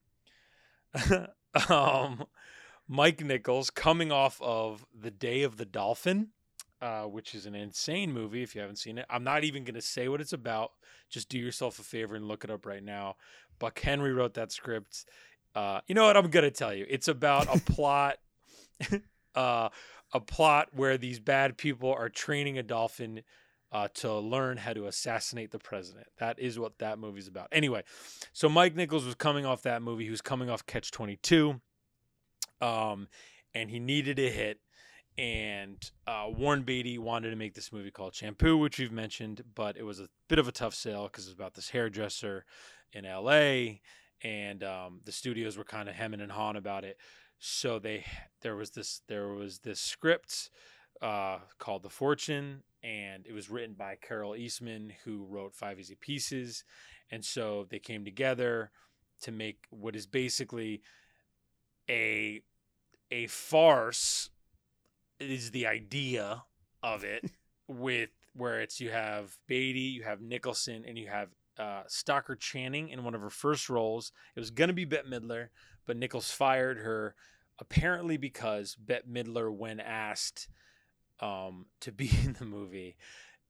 [1.69, 2.25] um
[2.89, 6.31] Mike Nichols coming off of The Day of the Dolphin,
[6.83, 9.07] uh, which is an insane movie if you haven't seen it.
[9.09, 10.73] I'm not even gonna say what it's about.
[11.09, 13.15] Just do yourself a favor and look it up right now.
[13.61, 15.05] Buck Henry wrote that script.
[15.55, 16.17] Uh, you know what?
[16.17, 16.85] I'm gonna tell you.
[16.89, 18.17] It's about a plot.
[19.37, 19.69] uh,
[20.13, 23.23] a plot where these bad people are training a dolphin
[23.73, 26.09] uh, to learn how to assassinate the president.
[26.19, 27.49] That is what that movie's about.
[27.53, 27.85] Anyway,
[28.33, 30.05] so Mike Nichols was coming off that movie.
[30.05, 31.61] He was coming off Catch 22.
[32.61, 33.09] Um,
[33.55, 34.61] and he needed a hit.
[35.19, 39.77] And uh, Warren Beatty wanted to make this movie called Shampoo, which we've mentioned, but
[39.77, 42.45] it was a bit of a tough sale because it's about this hairdresser
[42.93, 43.81] in LA.
[44.23, 46.97] And um, the studios were kind of hemming and hawing about it
[47.41, 48.05] so they
[48.43, 50.51] there was this there was this script
[51.03, 55.97] uh, called The Fortune, and it was written by Carole Eastman, who wrote Five Easy
[55.97, 56.65] Pieces,
[57.11, 58.71] and so they came together
[59.23, 60.83] to make what is basically
[61.89, 62.43] a
[63.11, 64.31] a farce
[65.19, 66.45] is the idea
[66.83, 67.25] of it
[67.69, 72.89] with where it's you have Beatty, you have Nicholson, and you have uh, Stockard Channing
[72.89, 74.13] in one of her first roles.
[74.35, 75.49] It was going to be Bette Midler,
[75.87, 77.15] but Nichols fired her
[77.59, 80.49] apparently because Bette Midler, when asked
[81.21, 82.97] um, to be in the movie,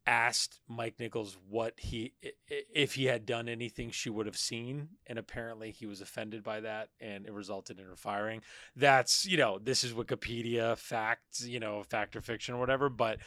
[0.07, 2.15] asked Mike Nichols what he
[2.49, 6.61] if he had done anything she would have seen, and apparently he was offended by
[6.61, 8.43] that, and it resulted in her firing.
[8.75, 13.19] That's you know this is Wikipedia facts, you know fact or fiction or whatever, but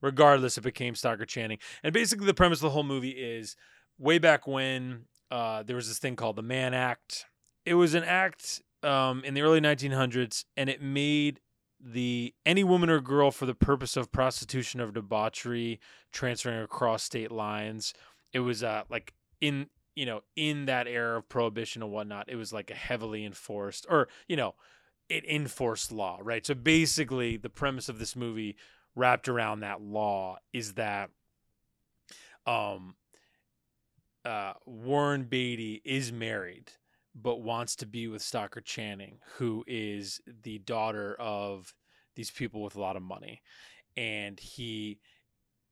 [0.00, 3.56] regardless, it became Stockard Channing, and basically the premise of the whole movie is
[3.98, 7.26] way back when uh, there was this thing called the Mann Act.
[7.64, 11.40] It was an act um, in the early 1900s, and it made
[11.84, 15.78] the any woman or girl for the purpose of prostitution or debauchery
[16.12, 17.92] transferring across state lines.
[18.32, 22.28] It was uh, like in you know in that era of prohibition and whatnot.
[22.28, 24.54] It was like a heavily enforced, or you know,
[25.10, 26.44] it enforced law, right?
[26.46, 28.56] So basically, the premise of this movie
[28.96, 31.10] wrapped around that law is that
[32.46, 32.94] um
[34.24, 36.70] uh Warren Beatty is married
[37.14, 41.74] but wants to be with Stockard Channing who is the daughter of
[42.16, 43.42] these people with a lot of money.
[43.96, 44.98] And he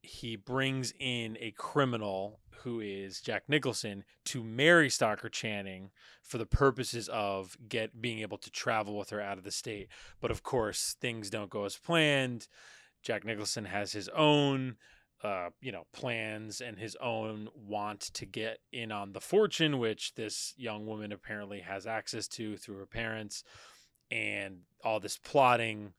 [0.03, 5.91] he brings in a criminal who is Jack Nicholson to marry Stockard Channing
[6.23, 9.89] for the purposes of get being able to travel with her out of the state.
[10.21, 12.49] But of course things don't go as planned.
[13.03, 14.77] Jack Nicholson has his own,
[15.23, 20.15] uh, you know, plans and his own want to get in on the fortune, which
[20.15, 23.45] this young woman apparently has access to through her parents,
[24.11, 25.93] and all this plotting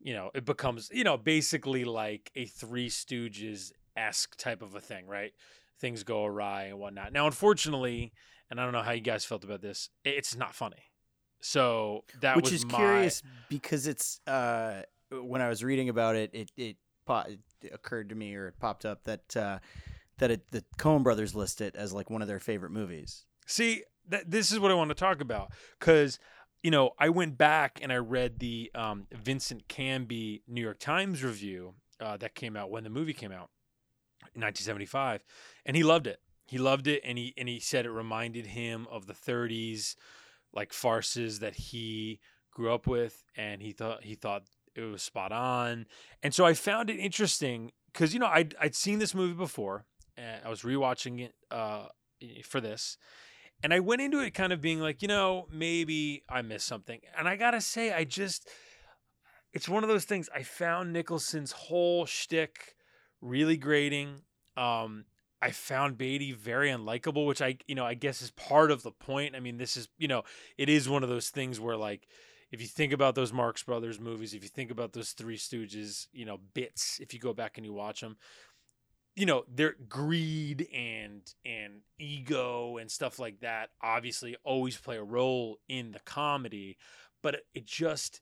[0.00, 4.80] you know, it becomes, you know, basically like a Three Stooges esque type of a
[4.80, 5.32] thing, right?
[5.80, 7.12] Things go awry and whatnot.
[7.12, 8.12] Now, unfortunately,
[8.50, 10.92] and I don't know how you guys felt about this, it's not funny.
[11.40, 16.30] So that which is my, curious because it's uh, when I was reading about it,
[16.32, 16.76] it it,
[17.08, 17.40] it
[17.72, 19.58] occurred to me or it popped up that uh,
[20.18, 23.24] that it, the Coen Brothers list it as like one of their favorite movies.
[23.46, 26.18] See, that this is what I want to talk about because
[26.62, 31.22] you know I went back and I read the um, Vincent Canby New York Times
[31.22, 33.50] review uh, that came out when the movie came out
[34.34, 35.24] in 1975,
[35.64, 36.20] and he loved it.
[36.46, 39.96] He loved it, and he and he said it reminded him of the 30s
[40.52, 44.44] like farces that he grew up with, and he thought he thought
[44.78, 45.86] it was spot on.
[46.22, 49.84] And so I found it interesting because you know I'd I'd seen this movie before,
[50.16, 51.86] and I was rewatching it uh,
[52.44, 52.96] for this,
[53.62, 57.00] and I went into it kind of being like, you know, maybe I missed something.
[57.16, 58.48] And I gotta say, I just
[59.52, 60.28] it's one of those things.
[60.34, 62.76] I found Nicholson's whole shtick
[63.20, 64.22] really grating.
[64.56, 65.06] Um,
[65.40, 68.90] I found Beatty very unlikable, which I, you know, I guess is part of the
[68.90, 69.36] point.
[69.36, 70.22] I mean, this is, you know,
[70.56, 72.08] it is one of those things where, like,
[72.50, 76.06] if you think about those Marx Brothers movies, if you think about those Three Stooges,
[76.12, 78.16] you know, bits, if you go back and you watch them,
[79.16, 85.02] you know, their greed and and ego and stuff like that obviously always play a
[85.02, 86.76] role in the comedy,
[87.22, 88.20] but it just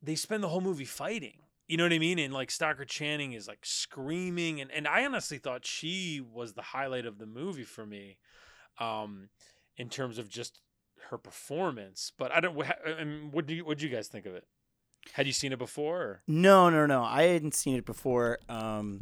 [0.00, 2.18] they spend the whole movie fighting you know what I mean?
[2.18, 6.62] And like Stockard Channing is like screaming, and, and I honestly thought she was the
[6.62, 8.16] highlight of the movie for me,
[8.80, 9.28] um,
[9.76, 10.60] in terms of just
[11.10, 12.12] her performance.
[12.16, 12.58] But I don't.
[12.86, 14.44] I mean, what do you what do you guys think of it?
[15.12, 16.00] Had you seen it before?
[16.00, 16.22] Or?
[16.26, 17.02] No, no, no.
[17.02, 18.38] I hadn't seen it before.
[18.48, 19.00] Um,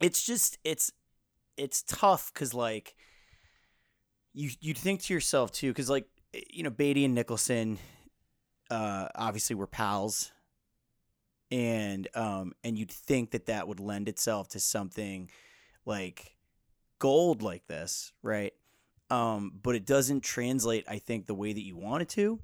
[0.00, 0.92] it's just it's
[1.56, 2.94] it's tough because like
[4.32, 6.06] you you'd think to yourself too because like
[6.50, 7.78] you know Beatty and Nicholson,
[8.70, 10.32] uh, obviously were pals
[11.50, 15.30] and um and you'd think that that would lend itself to something
[15.86, 16.36] like
[16.98, 18.52] gold like this right
[19.10, 22.40] um but it doesn't translate i think the way that you want it to.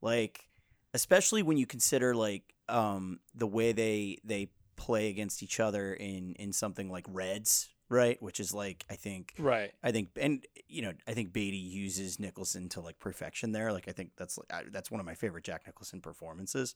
[0.00, 0.48] Like
[0.94, 6.34] especially when you consider like um the way they they play against each other in
[6.34, 8.22] in something like reds right?
[8.22, 9.72] Which is like i think right.
[9.82, 13.72] I think and you know i think beatty uses nicholson to like perfection there.
[13.72, 16.74] Like i think that's like that's one of my favorite jack nicholson performances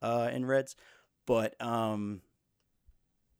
[0.00, 0.76] uh in reds.
[1.26, 2.20] But um,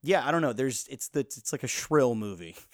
[0.02, 0.52] yeah, I don't know.
[0.52, 2.56] There's it's the it's like a shrill movie.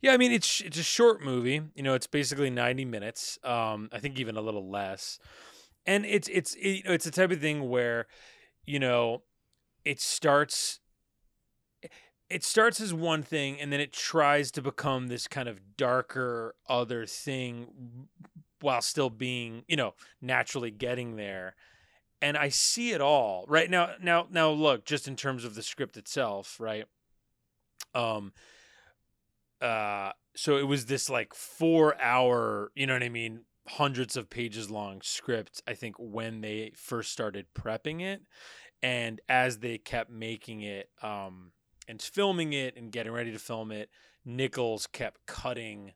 [0.00, 1.62] Yeah, I mean it's it's a short movie.
[1.74, 3.38] You know, it's basically ninety minutes.
[3.44, 5.18] Um, I think even a little less.
[5.86, 8.06] And it's it's it, it's the type of thing where,
[8.64, 9.22] you know,
[9.84, 10.80] it starts.
[12.28, 16.56] It starts as one thing, and then it tries to become this kind of darker
[16.68, 18.08] other thing,
[18.60, 21.54] while still being, you know, naturally getting there
[22.22, 23.90] and I see it all right now.
[24.02, 26.86] Now, now, look, just in terms of the script itself, right?
[27.94, 28.32] Um,
[29.60, 34.30] uh, so it was this like four hour, you know what I mean, hundreds of
[34.30, 35.62] pages long script.
[35.66, 38.22] I think when they first started prepping it,
[38.82, 41.52] and as they kept making it, um,
[41.88, 43.90] and filming it and getting ready to film it,
[44.24, 45.92] Nichols kept cutting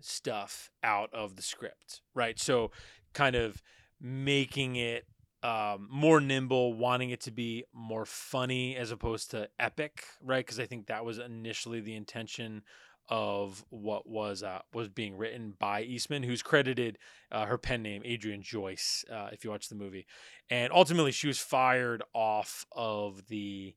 [0.00, 2.38] stuff out of the script, right?
[2.38, 2.70] So,
[3.12, 3.62] kind of
[4.00, 5.06] making it
[5.42, 10.44] um, more nimble, wanting it to be more funny as opposed to epic, right?
[10.44, 12.62] Because I think that was initially the intention
[13.10, 16.98] of what was uh, was being written by Eastman, who's credited
[17.30, 19.04] uh, her pen name Adrien Joyce.
[19.12, 20.06] Uh, if you watch the movie,
[20.48, 23.74] and ultimately she was fired off of the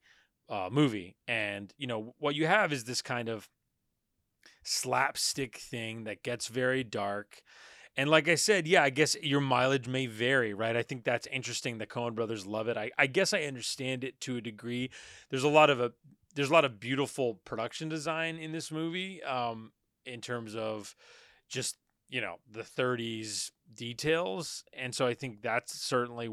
[0.49, 3.49] uh, movie, and you know what you have is this kind of
[4.63, 7.41] slapstick thing that gets very dark
[7.95, 10.75] and like I said, yeah, I guess your mileage may vary, right?
[10.75, 11.77] I think that's interesting.
[11.77, 12.75] The Coen brothers love it.
[12.75, 14.89] I, I guess I understand it to a degree.
[15.29, 15.91] There's a lot of a
[16.35, 19.71] there's a lot of beautiful production design in this movie, um,
[20.05, 20.95] in terms of
[21.49, 21.77] just
[22.09, 26.29] you know the 30s details, and so I think that's certainly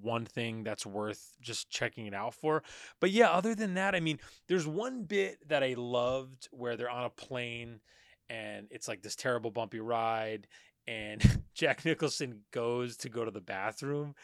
[0.00, 2.62] one thing that's worth just checking it out for.
[3.00, 4.18] But yeah, other than that, I mean,
[4.48, 7.80] there's one bit that I loved where they're on a plane
[8.28, 10.48] and it's like this terrible bumpy ride
[10.86, 14.14] and Jack Nicholson goes to go to the bathroom,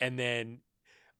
[0.00, 0.58] and then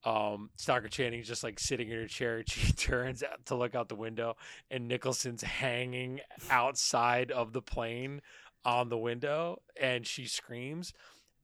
[0.04, 2.42] um, Stockard Channing's just like sitting in her chair.
[2.52, 4.36] She turns out to look out the window,
[4.70, 8.20] and Nicholson's hanging outside of the plane
[8.64, 10.92] on the window, and she screams.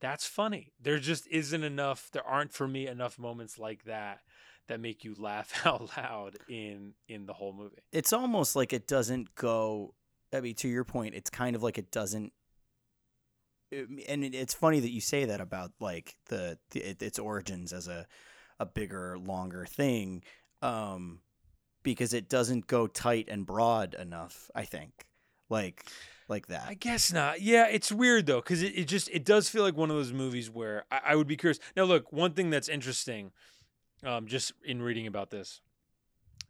[0.01, 0.73] That's funny.
[0.81, 2.11] There just isn't enough.
[2.13, 4.21] There aren't for me enough moments like that
[4.69, 7.79] that make you laugh out loud in in the whole movie.
[7.93, 9.95] It's almost like it doesn't go.
[10.33, 12.33] I mean, to your point, it's kind of like it doesn't
[13.71, 18.07] and it's funny that you say that about like the, the its origins as a
[18.59, 20.23] a bigger, longer thing,
[20.63, 21.21] um,
[21.83, 24.51] because it doesn't go tight and broad enough.
[24.55, 25.07] I think,
[25.49, 25.85] like,
[26.29, 26.67] like that.
[26.69, 27.41] I guess not.
[27.41, 30.13] Yeah, it's weird though, because it, it just it does feel like one of those
[30.13, 31.59] movies where I, I would be curious.
[31.77, 33.33] Now, look, one thing that's interesting,
[34.05, 35.61] um, just in reading about this,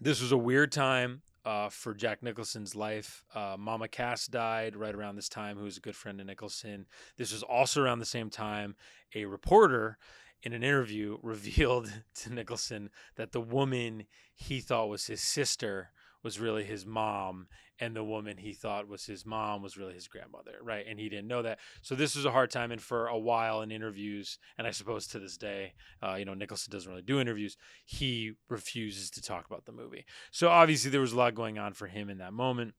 [0.00, 3.22] this was a weird time uh, for Jack Nicholson's life.
[3.34, 6.86] Uh, Mama Cass died right around this time, who was a good friend of Nicholson.
[7.16, 8.76] This was also around the same time
[9.14, 9.98] a reporter
[10.42, 15.90] in an interview revealed to Nicholson that the woman he thought was his sister
[16.22, 17.46] was really his mom
[17.80, 20.84] and the woman he thought was his mom was really his grandmother right?
[20.88, 21.58] And he didn't know that.
[21.82, 25.06] So this was a hard time and for a while in interviews and i suppose
[25.08, 29.46] to this day uh, you know nicholson doesn't really do interviews he refuses to talk
[29.46, 30.04] about the movie.
[30.30, 32.74] So obviously there was a lot going on for him in that moment.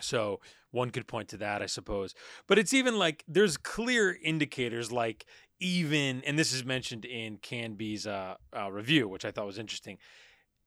[0.00, 2.14] So one could point to that i suppose.
[2.46, 5.26] But it's even like there's clear indicators like
[5.60, 9.98] even and this is mentioned in canby's uh, uh, review which i thought was interesting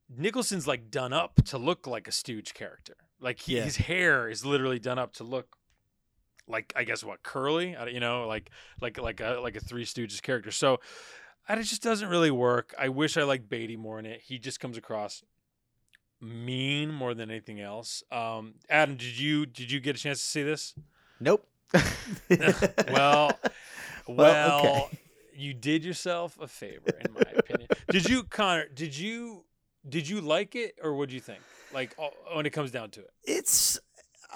[0.09, 2.95] Nicholson's like done up to look like a Stooge character.
[3.19, 3.63] Like he, Yeah.
[3.65, 5.57] his hair is literally done up to look
[6.47, 10.21] like I guess what curly, you know, like like like a like a Three Stooges
[10.21, 10.49] character.
[10.49, 10.79] So
[11.49, 12.73] and it just doesn't really work.
[12.79, 14.21] I wish I liked Beatty more in it.
[14.21, 15.23] He just comes across
[16.21, 18.01] mean more than anything else.
[18.09, 20.73] Um, Adam, did you did you get a chance to see this?
[21.19, 21.45] Nope.
[22.93, 23.37] Well,
[24.07, 24.99] well, Well, okay.
[25.35, 27.67] you did yourself a favor, in my opinion.
[27.89, 28.67] Did you, Conor?
[28.73, 29.43] Did you
[29.87, 31.39] did you like it, or what do you think?
[31.73, 31.95] Like
[32.33, 33.77] when it comes down to it, it's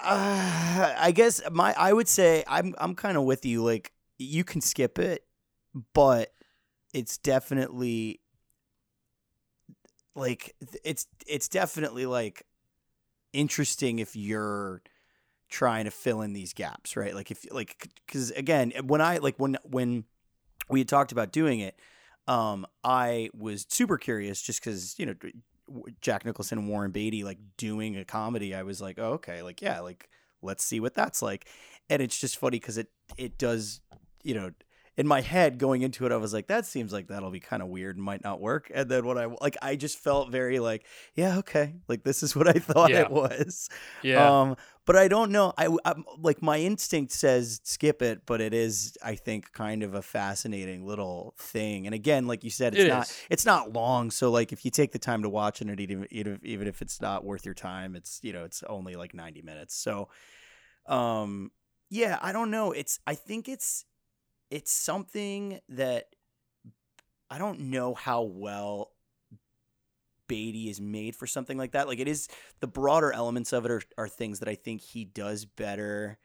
[0.02, 4.44] uh, I guess my I would say I'm I'm kind of with you like you
[4.44, 5.24] can skip it
[5.94, 6.32] but
[6.94, 8.20] it's definitely
[10.14, 10.54] like
[10.84, 12.44] it's it's definitely like
[13.32, 14.82] interesting if you're
[15.52, 19.36] trying to fill in these gaps right like if like cuz again when I like
[19.36, 20.04] when when
[20.68, 21.78] we had talked about doing it
[22.26, 25.14] um I was super curious just cuz you know
[26.00, 29.62] Jack Nicholson and Warren Beatty like doing a comedy, I was like, oh, okay, like
[29.62, 30.08] yeah, like
[30.42, 31.46] let's see what that's like.
[31.88, 33.80] And it's just funny because it it does,
[34.22, 34.50] you know,
[34.96, 37.62] in my head going into it, I was like, that seems like that'll be kind
[37.62, 38.70] of weird and might not work.
[38.74, 40.84] And then when I like, I just felt very like,
[41.14, 43.02] yeah, okay, like this is what I thought Yeah.
[43.02, 43.70] it was.
[44.02, 45.54] yeah, Um, but I don't know.
[45.56, 49.94] I I'm, like my instinct says skip it, but it is I think kind of
[49.94, 51.86] a fascinating little thing.
[51.86, 53.20] And again, like you said, it's It not is.
[53.30, 54.10] it's not long.
[54.10, 56.66] So like if you take the time to watch it, and even even if- even
[56.68, 59.74] if it's not worth your time, it's you know it's only like ninety minutes.
[59.74, 60.08] So,
[60.86, 61.50] um,
[61.90, 62.72] yeah, I don't know.
[62.72, 63.84] It's I think it's
[64.52, 66.08] it's something that
[67.30, 68.92] I don't know how well
[70.28, 71.88] Beatty is made for something like that.
[71.88, 72.28] Like it is
[72.60, 76.18] the broader elements of it are, are things that I think he does better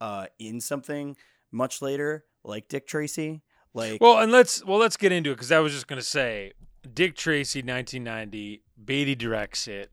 [0.00, 1.16] uh, in something
[1.52, 3.42] much later, like Dick Tracy.
[3.74, 6.54] Like well, and let's well let's get into it because I was just gonna say,
[6.92, 9.92] Dick Tracy, 1990, Beatty directs it.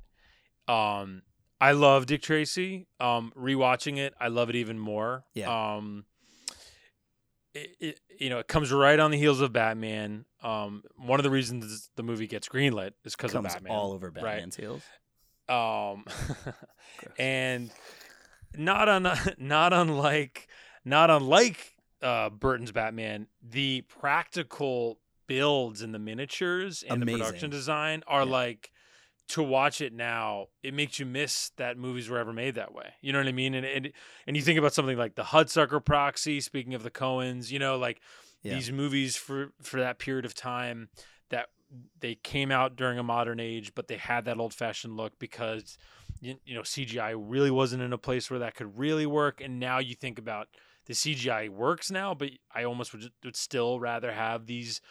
[0.67, 1.21] Um,
[1.61, 2.87] I love Dick Tracy.
[2.99, 5.25] Um, rewatching it, I love it even more.
[5.35, 5.75] Yeah.
[5.75, 6.05] Um,
[7.55, 10.25] it, it you know it comes right on the heels of Batman.
[10.43, 13.71] Um, one of the reasons the movie gets greenlit is because of comes Batman.
[13.73, 14.23] all over right.
[14.23, 14.83] Batman's heels.
[15.49, 16.05] Um,
[17.19, 17.71] and
[18.55, 20.47] not un not unlike
[20.83, 28.03] not unlike uh, Burton's Batman, the practical builds and the miniatures and the production design
[28.07, 28.31] are Yeah.
[28.31, 28.71] like
[29.27, 32.93] to watch it now it makes you miss that movies were ever made that way.
[33.01, 33.53] You know what i mean?
[33.55, 33.91] And and,
[34.27, 37.77] and you think about something like the hudsucker proxy speaking of the coens you know
[37.77, 38.01] like
[38.43, 38.53] Yeah.
[38.55, 40.89] these movies for for that period of time
[41.29, 41.47] that
[41.99, 45.77] they came out during a modern age but they had that old fashioned look because
[46.21, 49.41] you, you know CGI really wasn't in a place where that could really work.
[49.41, 50.47] And now you think about
[50.85, 54.81] the CGI works now but I almost would, would still rather have these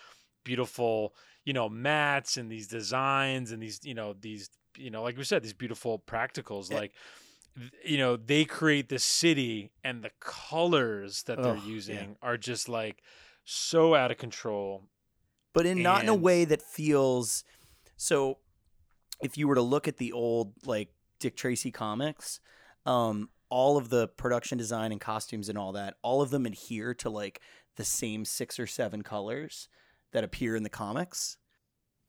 [0.44, 1.14] beautiful
[1.44, 5.24] you know mats and these designs and these you know these you know like we
[5.24, 6.78] said these beautiful practicals Yeah.
[6.78, 6.92] like
[7.84, 11.64] you know they create the city and the colors that they're yeah.
[11.66, 13.02] using are just like
[13.44, 14.82] so out of control
[15.52, 17.44] but in not in a way that feels
[17.96, 18.38] so
[19.22, 20.88] if you were to look at the old like
[21.20, 22.40] Dick Tracy comics
[22.86, 26.92] um all of the production design and costumes and all that all of them adhere
[26.94, 27.40] to like
[27.76, 29.68] the same six or seven colors
[30.14, 31.36] that appear in the comics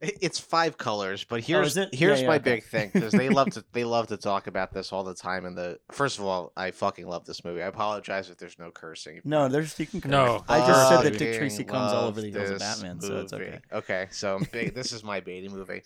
[0.01, 1.89] It's five colors, but oh, here's is it?
[1.91, 2.56] Yeah, here's yeah, my okay.
[2.56, 5.45] big thing because they love to they love to talk about this all the time.
[5.45, 7.62] And the first of all, I fucking love this movie.
[7.62, 9.22] I apologize if there's no cursing.
[9.24, 12.30] no there's you can No, I just said that Dick Tracy comes all over the
[12.30, 15.82] heels of this Batman so it's okay Okay, so big, this is my baby movie.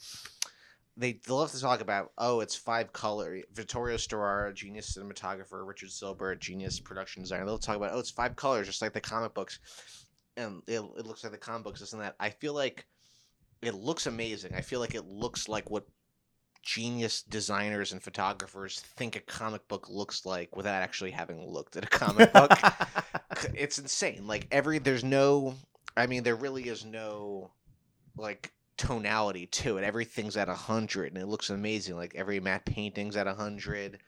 [0.98, 5.90] They they love to talk about oh it's five color Vittorio Storaro genius cinematographer Richard
[5.90, 9.34] Sylbert genius production designer they'll talk about oh it's five colors just like the comic
[9.34, 9.60] books
[10.40, 12.86] and it, it looks like the comic books this and that I feel like
[13.62, 14.54] it looks amazing.
[14.56, 15.86] I feel like it looks like what
[16.64, 21.86] genius designers and photographers think a comic book looks like without actually having looked at
[21.86, 22.52] a comic book.
[23.54, 24.28] it's insane.
[24.28, 25.56] Like every there's no
[25.96, 27.52] I mean there really is no
[28.18, 29.84] like tonality to it.
[29.84, 31.96] Everything's at a hundred and it looks amazing.
[31.96, 34.00] Like every matte painting's at a hundred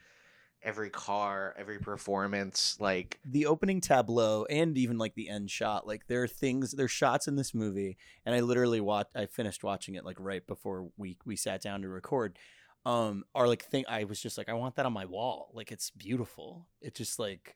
[0.64, 5.88] every car, every performance, like the opening tableau and even like the end shot.
[5.88, 9.16] Like there are things, there's shots in this movie, and I literally watched.
[9.16, 12.38] I finished watching it like right before we we sat down to record.
[12.86, 13.86] Um, are like thing.
[13.88, 15.52] I was just like, I want that on my wall.
[15.54, 16.68] Like it's beautiful.
[16.82, 17.56] It just like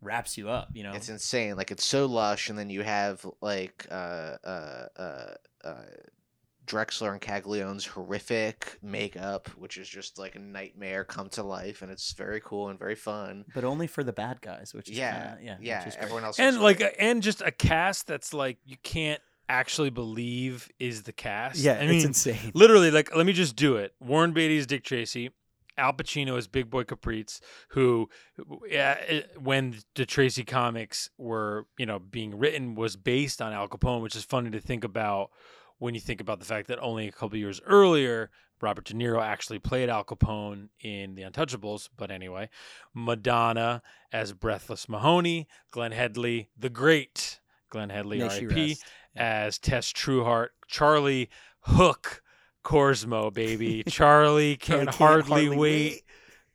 [0.00, 0.68] wraps you up.
[0.74, 1.56] You know, it's insane.
[1.56, 5.34] Like it's so lush, and then you have like uh uh uh.
[5.64, 5.82] uh
[6.70, 11.90] Drexler and Caglione's horrific makeup, which is just like a nightmare come to life, and
[11.90, 13.44] it's very cool and very fun.
[13.54, 15.90] But only for the bad guys, which is yeah, kinda, yeah, yeah.
[15.98, 20.70] Everyone else and like a, and just a cast that's like you can't actually believe
[20.78, 21.58] is the cast.
[21.58, 22.52] Yeah, I mean, it's insane.
[22.54, 23.92] Literally, like let me just do it.
[23.98, 25.30] Warren Beatty is Dick Tracy.
[25.76, 27.40] Al Pacino is Big Boy Caprice,
[27.70, 28.10] who,
[28.68, 33.66] yeah, eh, when the Tracy comics were, you know, being written, was based on Al
[33.66, 35.30] Capone, which is funny to think about
[35.80, 39.22] when you think about the fact that only a couple years earlier, Robert De Niro
[39.22, 41.88] actually played Al Capone in The Untouchables.
[41.96, 42.50] But anyway,
[42.94, 48.76] Madonna as Breathless Mahoney, Glenn Headley, the great Glenn Headley, R.I.P.,
[49.16, 51.30] as Tess Trueheart, Charlie
[51.62, 52.22] Hook
[52.62, 53.82] Korsmo, baby.
[53.88, 55.58] Charlie can hardly, hardly wait.
[55.58, 56.02] wait.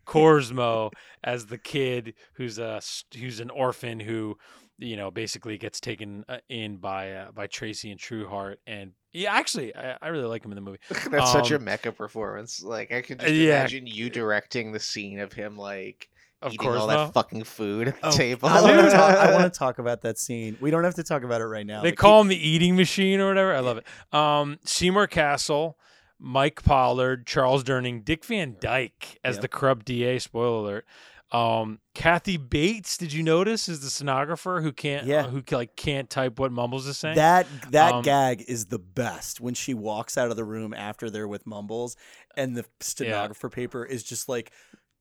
[0.06, 0.92] Korsmo
[1.24, 2.80] as the kid who's a
[3.18, 4.38] who's an orphan who
[4.78, 9.34] you know basically gets taken uh, in by uh, by Tracy and Trueheart and yeah,
[9.34, 10.80] actually, I, I really like him in the movie.
[10.90, 12.62] That's um, such a um, Mecca performance.
[12.62, 13.62] Like I could just yeah.
[13.62, 16.10] imagine you directing the scene of him like
[16.42, 18.50] of eating all that fucking food at the oh, table.
[18.50, 20.58] I want, talk, I want to talk about that scene.
[20.60, 21.82] We don't have to talk about it right now.
[21.82, 22.24] They call keep...
[22.24, 23.54] him the eating machine or whatever.
[23.54, 23.86] I love it.
[24.14, 25.78] Um, Seymour Cassel,
[26.20, 29.44] Mike Pollard, Charles Durning, Dick Van Dyke as yep.
[29.44, 30.20] the Corrupt DA.
[30.20, 30.86] Spoiler alert.
[31.32, 35.26] Um, Kathy Bates, did you notice, is the stenographer who can't, yeah.
[35.26, 37.16] Uh, who like can't type what Mumbles is saying.
[37.16, 41.10] That that um, gag is the best when she walks out of the room after
[41.10, 41.98] they're with Mumbles,
[42.38, 43.56] and the stenographer yeah.
[43.56, 44.52] paper is just like,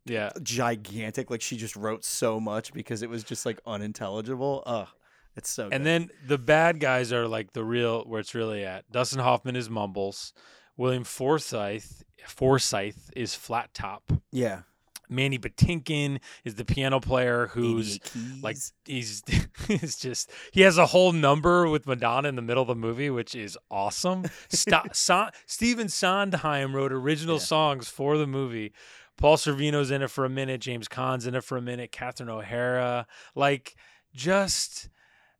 [0.06, 1.30] yeah, gigantic.
[1.30, 4.62] Like she just wrote so much because it was just like unintelligible.
[4.66, 4.88] Ugh.
[5.36, 5.68] It's so.
[5.70, 8.90] And then the bad guys are like the real where it's really at.
[8.90, 10.32] Dustin Hoffman is Mumbles.
[10.76, 11.84] William Forsythe
[12.26, 14.12] Forsythe is Flat Top.
[14.32, 14.62] Yeah.
[15.08, 17.98] Mandy Patinkin is the piano player who's
[18.42, 19.22] like he's
[19.68, 23.10] he's just he has a whole number with Madonna in the middle of the movie,
[23.10, 24.24] which is awesome.
[24.48, 24.94] St-
[25.46, 27.42] Stephen Sondheim wrote original yeah.
[27.42, 28.72] songs for the movie.
[29.16, 30.60] Paul Sorvino's in it for a minute.
[30.60, 31.92] James Caan's in it for a minute.
[31.92, 33.76] Catherine O'Hara, like
[34.14, 34.88] just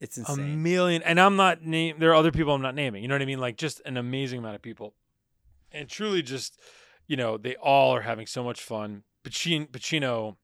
[0.00, 0.38] it's insane.
[0.40, 1.02] a million.
[1.02, 1.96] And I'm not name.
[1.98, 3.02] There are other people I'm not naming.
[3.02, 3.40] You know what I mean?
[3.40, 4.94] Like just an amazing amount of people,
[5.72, 6.60] and truly just
[7.06, 10.36] you know they all are having so much fun Pacino, Pacino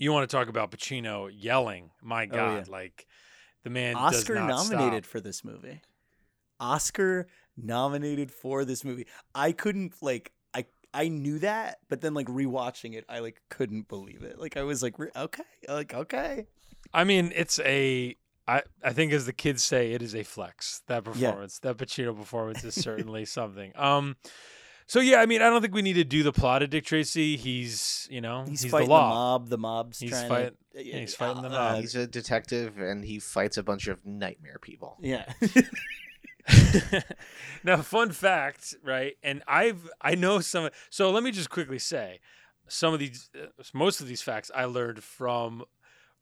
[0.00, 1.90] you want to talk about Pacino yelling?
[2.02, 2.64] My God, oh, yeah.
[2.68, 3.06] like
[3.62, 5.12] the man Oscar nominated stop.
[5.12, 5.82] for this movie.
[6.58, 9.06] Oscar nominated for this movie.
[9.34, 10.64] I couldn't like I
[10.94, 14.38] I knew that, but then like rewatching it, I like couldn't believe it.
[14.38, 16.46] Like I was like, okay, like okay.
[16.94, 18.16] I mean, it's a
[18.48, 20.82] I, I think as the kids say, it is a flex.
[20.86, 21.72] That performance, yeah.
[21.72, 23.72] that Pacino performance is certainly something.
[23.76, 24.16] Um,
[24.90, 26.84] so yeah, I mean, I don't think we need to do the plot of Dick
[26.84, 27.36] Tracy.
[27.36, 29.08] He's, you know, he's, he's fighting the, law.
[29.08, 29.48] the mob.
[29.48, 30.84] The mob's he's trying fight, to.
[30.84, 31.80] Yeah, he's fighting the uh, mob.
[31.80, 34.98] He's a detective, and he fights a bunch of nightmare people.
[35.00, 35.32] Yeah.
[37.62, 39.14] now, fun fact, right?
[39.22, 40.70] And I've I know some.
[40.90, 42.18] So let me just quickly say,
[42.66, 45.62] some of these, uh, most of these facts I learned from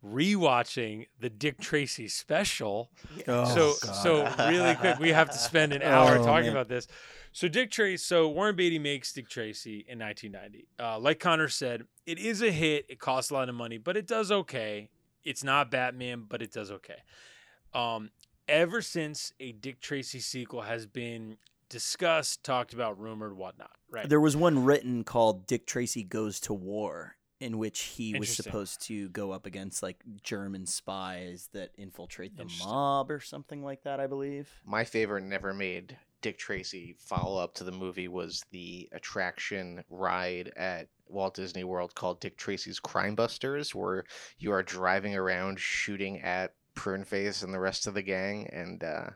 [0.04, 2.90] rewatching the Dick Tracy special.
[3.26, 3.92] Oh, so God.
[3.94, 6.52] so really quick, we have to spend an hour oh, talking man.
[6.52, 6.86] about this.
[7.32, 10.68] So Dick Tracy, so Warren Beatty makes Dick Tracy in 1990.
[10.78, 12.86] Uh, like Conor said, it is a hit.
[12.88, 14.90] It costs a lot of money, but it does okay.
[15.24, 17.02] It's not Batman, but it does okay.
[17.74, 18.10] Um,
[18.48, 21.36] ever since a Dick Tracy sequel has been
[21.68, 23.72] discussed, talked about, rumored, whatnot.
[23.90, 24.08] Right.
[24.08, 28.82] There was one written called Dick Tracy Goes to War, in which he was supposed
[28.82, 34.00] to go up against like German spies that infiltrate the mob or something like that,
[34.00, 34.50] I believe.
[34.64, 40.52] My favorite never made Dick Tracy follow up to the movie was the attraction ride
[40.56, 44.04] at Walt Disney World called Dick Tracy's Crime Busters, where
[44.38, 48.48] you are driving around shooting at Prune Face and the rest of the gang.
[48.52, 49.10] And uh,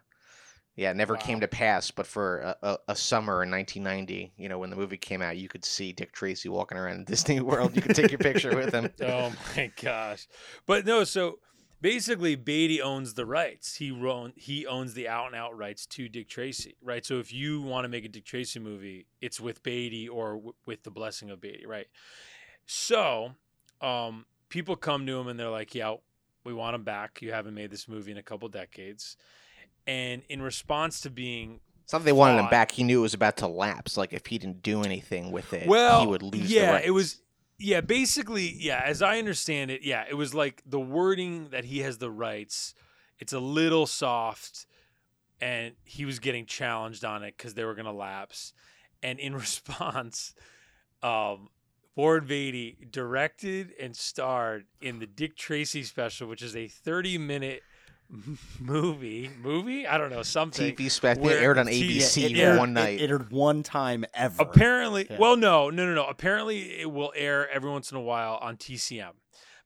[0.77, 1.20] yeah, it never wow.
[1.20, 1.91] came to pass.
[1.91, 5.37] But for a, a, a, summer in 1990, you know, when the movie came out,
[5.37, 7.77] you could see Dick Tracy walking around Disney World.
[7.77, 8.91] You could take your picture with him.
[9.03, 10.29] Oh my gosh!
[10.66, 11.39] But no, so
[11.81, 13.77] basically Beatty owns the rights.
[13.77, 17.05] He ro- he owns the out and out rights to Dick Tracy, right?
[17.05, 20.55] So if you want to make a Dick Tracy movie, it's with Beatty or w-
[20.64, 21.87] with the blessing of Beatty, right?
[22.64, 23.33] So,
[23.81, 25.97] um, people come to him and they're like, "Yeah,
[26.45, 27.20] we want him back.
[27.20, 29.16] You haven't made this movie in a couple decades."
[29.87, 32.70] And in response to being It's not that they wanted him back.
[32.72, 33.97] He knew it was about to lapse.
[33.97, 36.51] Like if he didn't do anything with it, well, he would lose.
[36.51, 37.20] yeah, it was.
[37.59, 38.83] Yeah, basically, yeah.
[38.85, 42.74] As I understand it, yeah, it was like the wording that he has the rights.
[43.18, 44.66] It's a little soft,
[45.41, 48.53] and he was getting challenged on it because they were gonna lapse.
[49.03, 50.35] And in response,
[51.03, 51.51] um,
[51.95, 57.62] Warren Beatty directed and starred in the Dick Tracy special, which is a thirty-minute
[58.61, 59.31] movie.
[59.43, 59.87] Movie?
[59.87, 60.75] I don't know something.
[60.77, 61.29] TV special.
[61.29, 63.01] It aired on ABC it yeah, aired- one night.
[63.01, 64.43] It, it aired one time ever.
[64.43, 65.19] Apparently, Yeah.
[65.19, 66.05] well, no, no, no, no.
[66.07, 69.13] Apparently, it will air every once in a while on TCM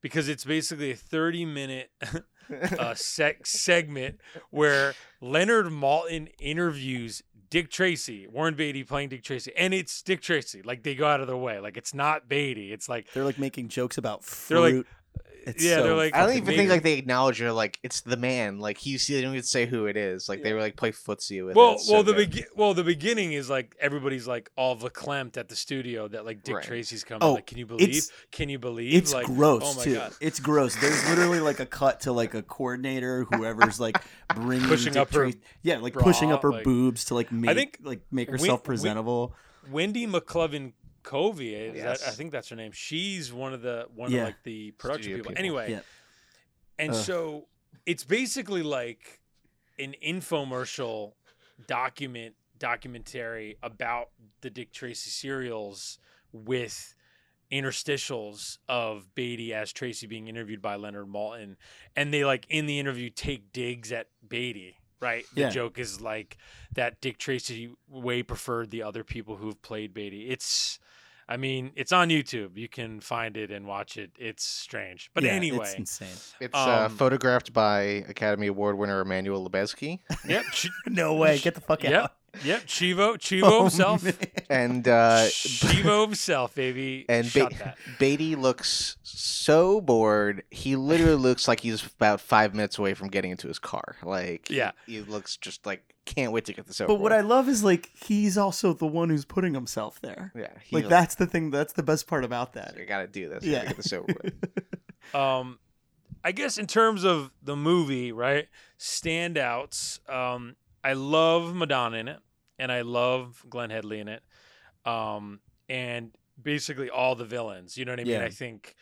[0.01, 4.21] because it's basically a 30 minute uh, seg- segment
[4.51, 10.63] where Leonard Maltin interviews Dick Tracy, Warren Beatty playing Dick Tracy, and it's Dick Tracy.
[10.63, 11.61] Like they go out of their way.
[11.61, 12.73] Like it's not Beatty.
[12.73, 14.87] It's like They're like making jokes about They're like- fruit.
[15.47, 17.53] It's yeah, so they're like- I don't fucking even think like they acknowledge it.
[17.53, 18.59] Like it's the man.
[18.59, 20.29] Like he, they don't even say who it is.
[20.29, 21.57] Like they were like play footsie with it.
[21.57, 22.31] well, so well, the good.
[22.33, 26.43] begi- well, the beginning is like everybody's like all verklempt at the studio that like
[26.43, 26.65] Dick Right.
[26.65, 27.23] Tracy's coming.
[27.23, 28.05] Oh, like, can you believe?
[28.33, 28.93] Can you believe?
[28.95, 29.95] It's like, gross Oh my too.
[29.95, 30.13] god.
[30.21, 30.75] It's gross.
[30.77, 34.03] There's literally like a cut to like a coordinator, whoever's like
[34.35, 37.31] bringing Pushing Dick up her Tracy- yeah, like pushing up her like- boobs to like
[37.31, 39.33] make think like make herself Wen- presentable.
[39.71, 40.73] Wendy McClevin
[41.07, 41.55] Covey.
[41.55, 42.73] Is that, I think that's her name.
[42.73, 44.21] She's one of the one Yeah.
[44.23, 45.31] of like the production people.
[45.31, 45.39] people.
[45.39, 45.81] Anyway, Yeah.
[46.79, 46.97] and Ugh.
[47.05, 47.49] so
[47.87, 49.21] it's basically like
[49.79, 51.15] an infomercial
[51.67, 55.99] document documentary about the Dick Tracy serials
[56.33, 56.95] with
[57.53, 61.57] interstitials of Beatty as Tracy being interviewed by Leonard Maltin,
[61.95, 64.79] and they like in the interview take digs at Beatty.
[64.99, 65.51] Right, the Yeah.
[65.51, 66.39] joke is like
[66.75, 70.31] that Dick Tracy way preferred the other people who've played Beatty.
[70.31, 70.79] It's,
[71.29, 72.57] I mean, it's on YouTube.
[72.57, 74.13] You can find it and watch it.
[74.19, 76.17] It's strange, but Yeah, anyway, it's insane.
[76.41, 80.47] It's uh, um, photographed by Academy Award winner Emmanuel Lubezki, yep,
[80.87, 81.39] No way.
[81.39, 81.93] Get the fuck Yep.
[81.93, 82.16] out.
[82.45, 84.03] Yep, Chivo, Chivo Oh, himself.
[84.05, 84.15] man.
[84.51, 87.07] and uh, Chivo himself, baby.
[87.09, 87.79] and Shut Ba- that.
[87.99, 90.43] Beatty looks so bored.
[90.51, 93.97] He literally looks like he's about five minutes away from getting into his car.
[94.03, 94.73] Like, Yeah.
[94.87, 96.89] he, he looks just like can't wait to get this over.
[96.93, 100.31] But what I love is like he's also the one who's putting himself there.
[100.37, 101.51] yeah, he, Like that's the thing.
[101.51, 102.77] That's the best part about that.
[102.81, 103.43] I gotta do this.
[103.43, 103.65] I Yeah.
[103.65, 104.35] get this over with.
[105.15, 105.61] Um,
[106.25, 108.49] I guess in terms of the movie, right?
[108.79, 110.01] Standouts.
[110.11, 112.19] Um, I love Madonna in it,
[112.59, 114.23] and I love Glenn Headley in it.
[114.85, 117.77] Um, and basically all the villains.
[117.77, 118.13] You know what I mean?
[118.15, 118.25] Yeah.
[118.25, 118.75] I think.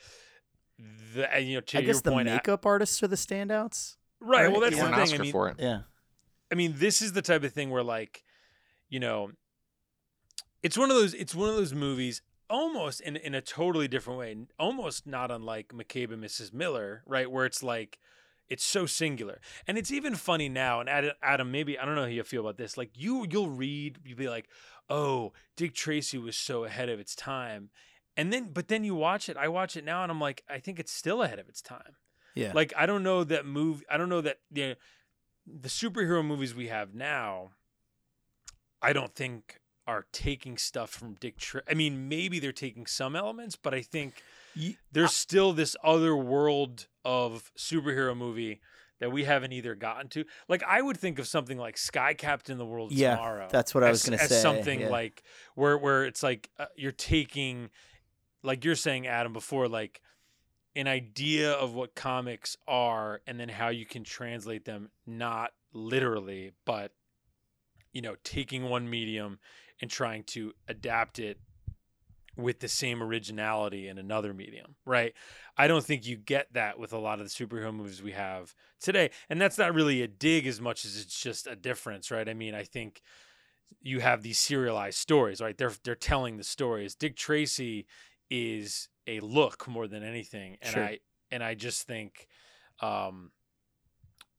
[1.15, 3.97] The, you know, to I your guess the point, I- makeup artists are the standouts.
[4.21, 4.51] right?
[4.51, 5.13] Well, that's He won the an thing.
[5.15, 5.57] Oscar I mean, for it.
[5.59, 5.81] Yeah.
[6.51, 8.25] I mean, this is the type of thing where like,
[8.89, 9.31] you know,
[10.63, 14.19] it's one of those it's one of those movies almost in in a totally different
[14.19, 16.53] way, almost not unlike McCabe and Mrs.
[16.53, 17.31] Miller, right?
[17.31, 17.99] Where it's like
[18.49, 19.41] it's so singular.
[19.67, 22.43] And it's even funny now and Adam, Adam maybe I don't know how you feel
[22.43, 22.77] about this.
[22.77, 24.49] Like you you'll read you'll be like,
[24.89, 27.71] "Oh, Dick Tracy was so ahead of its time."
[28.17, 30.59] And then but then you watch it, I watch it now and I'm like, I
[30.59, 31.97] think it's still ahead of its time.
[32.35, 32.53] Yeah.
[32.55, 33.83] Like I don't know that move.
[33.91, 34.77] I don't know that the
[35.47, 37.51] the superhero movies we have now.
[38.83, 41.39] I don't think are taking stuff from Dick.
[41.39, 44.23] Tra- I mean, maybe they're taking some elements, but I think
[44.93, 48.61] there's still this other world of superhero movie
[49.01, 50.25] that we haven't either gotten to.
[50.49, 53.49] Like I would think of something like Sky Captain: The World Yeah, Tomorrow.
[53.51, 54.89] that's what I was gonna say, Something yeah.
[54.89, 55.23] like
[55.55, 57.71] where where it's like uh, you're taking,
[58.43, 60.01] like you're saying, Adam, before like
[60.77, 66.53] an idea of what comics are and then how you can translate them not literally
[66.65, 66.93] but
[67.93, 69.39] you know taking one medium
[69.81, 71.39] and trying to adapt it
[72.37, 75.15] with the same originality in another medium right?
[75.57, 78.55] I don't think you get that with a lot of the superhero movies we have
[78.81, 82.29] today and that's not really a dig as much as it's just a difference right?
[82.29, 83.03] I mean i think
[83.81, 85.57] you have these serialized stories right?
[85.57, 86.95] They're they're telling the stories.
[86.95, 87.87] Dick tracy
[88.31, 90.83] is a look more than anything and Sure.
[90.85, 90.99] i
[91.31, 92.27] and i just think
[92.81, 93.31] um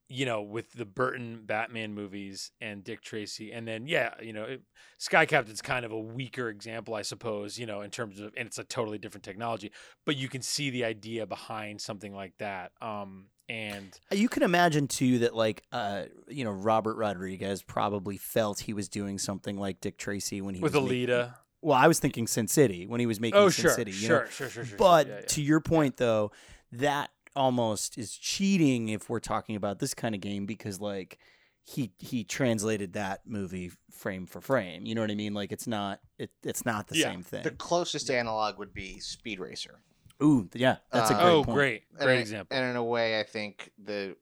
[0.07, 4.43] you know with the burton batman movies and dick tracy and then yeah you know
[4.43, 4.61] it,
[4.97, 8.47] sky captain's kind of a weaker example i suppose you know in terms of and
[8.47, 9.71] it's a totally different technology
[10.05, 14.87] but you can see the idea behind something like that um and You can imagine
[14.87, 19.81] too that like uh you know Robert Rodriguez probably felt he was doing something like
[19.81, 21.35] Dick Tracy when he with was alita
[21.65, 23.89] well, I was thinking Sin City when he was making oh Sin sure City.
[23.89, 24.29] You sure, know?
[24.29, 25.25] sure sure sure But yeah, yeah.
[25.25, 26.31] to your point though,
[26.73, 31.17] that almost is cheating if we're talking about this kind of game because like
[31.63, 34.85] he he translated that movie frame for frame.
[34.85, 35.33] You know what I mean?
[35.33, 37.11] Like it's not it, it's not the Yeah.
[37.11, 37.43] same thing.
[37.43, 39.79] The closest analog would be Speed Racer.
[40.23, 41.55] Ooh, yeah, that's a Uh, great oh, point.
[41.55, 42.55] great, And great I- example.
[42.55, 44.15] And in a way, I think the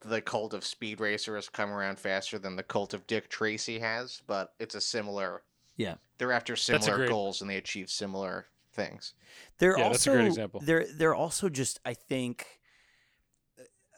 [0.00, 3.78] the cult of Speed Racer has come around faster than the cult of Dick Tracy
[3.78, 5.42] has, but it's a similar.
[5.76, 5.96] Yeah.
[6.18, 8.46] They're after similar great- goals and they achieve similar
[8.76, 9.14] things.
[9.58, 10.60] They're Yeah, also that's a great example.
[10.64, 12.46] They're they're also just I think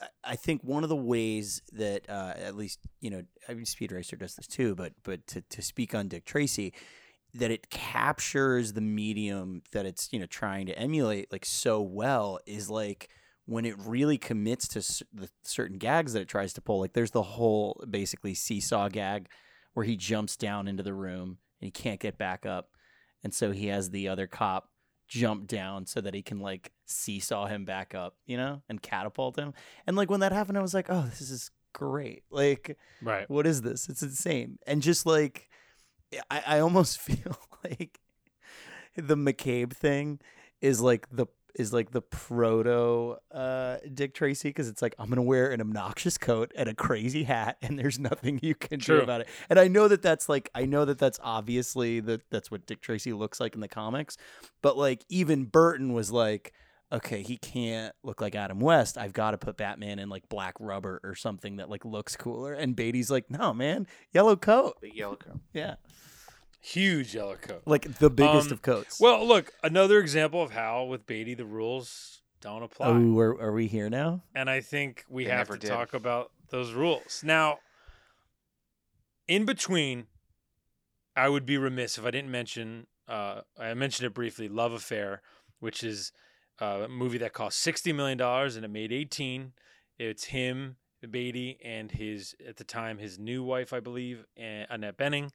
[0.00, 3.66] I- I think one of the ways that uh, at least you know I mean
[3.66, 6.72] Speed Racer does this too, but but to, to speak on Dick Tracy,
[7.34, 12.38] that it captures the medium that it's you know trying to emulate like so well
[12.46, 13.08] is like
[13.46, 16.80] when it really commits to s- the certain gags that it tries to pull.
[16.80, 19.28] Like there's the whole basically seesaw gag
[19.74, 22.68] where he jumps down into the room and he can't get back up,
[23.22, 24.70] and so he has the other cop
[25.08, 29.38] jump down so that he can like seesaw him back up, you know, and catapult
[29.38, 29.54] him.
[29.86, 32.22] And like when that happened, I was like, oh, this is great.
[32.30, 33.28] Like, right.
[33.28, 33.88] what is this?
[33.88, 34.58] It's insane.
[34.66, 35.48] And just like,
[36.30, 37.98] I, I almost feel like
[38.96, 40.20] the McCabe thing
[40.60, 45.22] is like the is like the proto uh, Dick Tracy because it's like I'm gonna
[45.22, 48.98] wear an obnoxious coat and a crazy hat and there's nothing you can True.
[48.98, 49.28] do about it.
[49.50, 52.80] And I know that that's like I know that that's obviously that that's what Dick
[52.80, 54.16] Tracy looks like in the comics,
[54.62, 56.52] but like even Burton was like,
[56.90, 58.96] okay, he can't look like Adam West.
[58.96, 62.54] I've got to put Batman in like black rubber or something that like looks cooler.
[62.54, 64.78] And Beatty's like, no man, yellow coat.
[64.80, 65.40] Big yellow coat.
[65.52, 65.74] Yeah,
[66.60, 67.62] Huge yellow coat.
[67.66, 69.00] like the biggest Um, of coats.
[69.00, 72.88] Well, look, another example of how with Beatty the rules don't apply.
[72.88, 74.22] oh, are, are we here now?
[74.34, 75.68] and I think we They have to did.
[75.68, 77.22] talk about those rules.
[77.24, 77.58] Now,
[79.26, 80.06] in between,
[81.16, 82.86] I would be remiss if I didn't mention.
[83.06, 84.48] Uh, I mentioned it briefly.
[84.48, 85.22] Love Affair,
[85.60, 86.12] which is
[86.60, 89.52] uh, a movie that cost sixty million dollars and it made eighteen.
[89.98, 90.76] It's him,
[91.08, 95.30] Beatty, and his at the time his new wife, I believe, Annette Bening.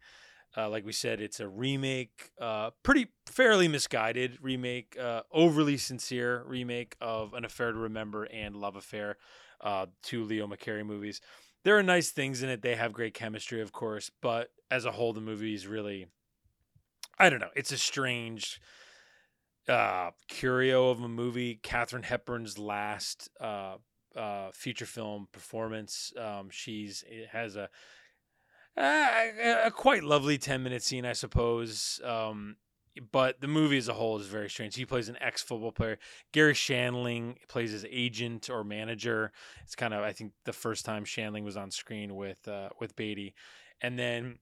[0.56, 6.44] Uh, like we said, it's a remake, uh, pretty fairly misguided remake, uh, overly sincere
[6.46, 9.18] remake of An Affair to Remember and Love Affair,
[9.62, 11.22] uh, two Leo McCarey movies.
[11.64, 12.62] There are nice things in it.
[12.62, 16.08] They have great chemistry, of course, but as a whole, the movie is really,
[17.18, 18.62] I don't know, it's a strange
[19.68, 21.56] uh, curio of a movie.
[21.64, 23.78] Katharine Hepburn's last uh,
[24.54, 26.14] feature film performance.
[26.16, 27.70] Um, she's has a
[28.78, 32.02] a, a quite lovely 10 minute scene, I suppose.
[32.04, 32.58] Um,
[33.12, 34.76] but the movie as a whole is very strange.
[34.76, 35.98] He plays an ex football player.
[36.32, 39.32] Garry Shandling plays his agent or manager.
[39.64, 42.96] It's kind of, I think, the first time Shandling was on screen with uh, with
[42.96, 43.34] Beatty,
[43.82, 44.38] and then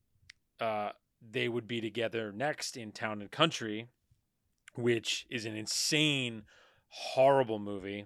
[0.59, 0.89] uh,
[1.21, 3.87] they would be together next in Town and Country,
[4.75, 6.43] which is an insane,
[6.87, 8.05] horrible movie,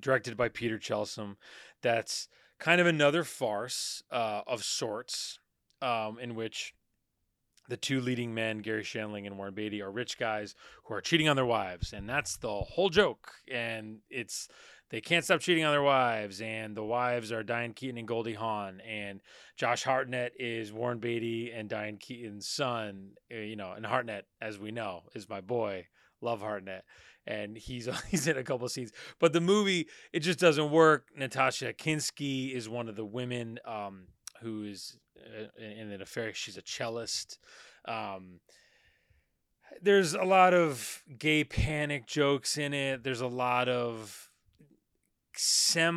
[0.00, 1.36] directed by Peter Chelsom.
[1.82, 2.28] That's
[2.58, 5.38] kind of another farce uh, of sorts,
[5.82, 6.74] um, in which
[7.68, 10.54] the two leading men, Garry Shandling and Warren Beatty, are rich guys
[10.84, 13.32] who are cheating on their wives, and that's the whole joke.
[13.52, 14.48] And it's
[14.90, 18.34] they can't stop cheating on their wives, and the wives are Diane Keaton and Goldie
[18.34, 19.20] Hawn, and
[19.56, 23.14] Josh Hartnett is Warren Beatty and Diane Keaton's son.
[23.32, 25.88] uh, You know, and Hartnett, as we know, is my boy.
[26.22, 26.84] Love Hartnett,
[27.26, 28.92] and he's he's in a couple scenes.
[29.18, 31.08] But the movie, it just doesn't work.
[31.16, 34.08] Natasha Kinski is one of the women um,
[34.42, 36.32] who is uh, in an affair.
[36.34, 37.38] She's a cellist.
[37.86, 38.40] Um,
[39.82, 43.02] there's a lot of gay panic jokes in it.
[43.02, 44.30] There's a lot of
[45.36, 45.92] semi-racist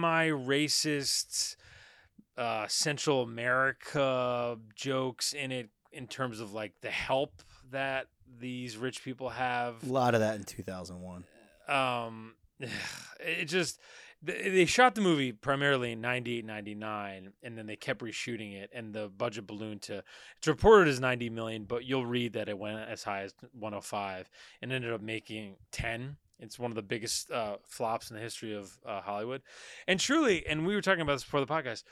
[2.38, 8.08] uh, Central America jokes in it in terms of like the help that
[8.40, 9.76] these rich people have.
[9.84, 11.24] A lot of that in 2001.
[11.68, 12.34] um
[13.20, 13.80] it just
[14.22, 18.94] they shot the movie primarily in 98 99 and then they kept reshooting it and
[18.94, 20.04] the budget ballooned to
[20.38, 24.30] it's reported as 90 million but you'll read that it went as high as 105
[24.62, 28.54] and ended up making 10 it's one of the biggest uh, flops in the history
[28.54, 29.42] of uh, hollywood.
[29.88, 31.84] And truly and we were talking about this before the podcast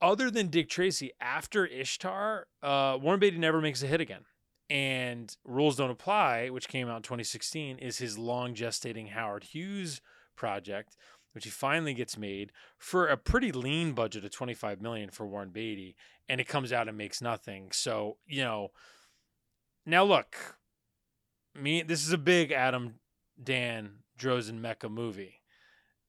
[0.00, 4.22] other than dick tracy after ishtar uh, warren beatty never makes a hit again
[4.72, 10.00] and Rules Don't Apply, which came out in 2016, is his long gestating Howard Hughes
[10.34, 10.96] project,
[11.32, 15.50] which he finally gets made for a pretty lean budget of 25 million for Warren
[15.50, 15.94] Beatty,
[16.26, 17.70] and it comes out and makes nothing.
[17.70, 18.68] So, you know,
[19.84, 20.56] now look,
[21.54, 22.94] me this is a big Adam
[23.42, 25.42] Dan Drosin Mecca movie.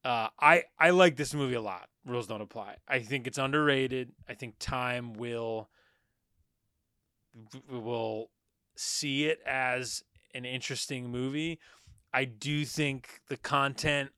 [0.05, 1.89] Uh, I I like this movie a lot.
[2.05, 2.77] Rules don't apply.
[2.87, 4.13] I think it's underrated.
[4.29, 5.69] I think time will
[7.69, 8.29] will
[8.83, 10.03] see it as
[10.33, 11.59] an interesting movie.
[12.13, 14.11] I do think the content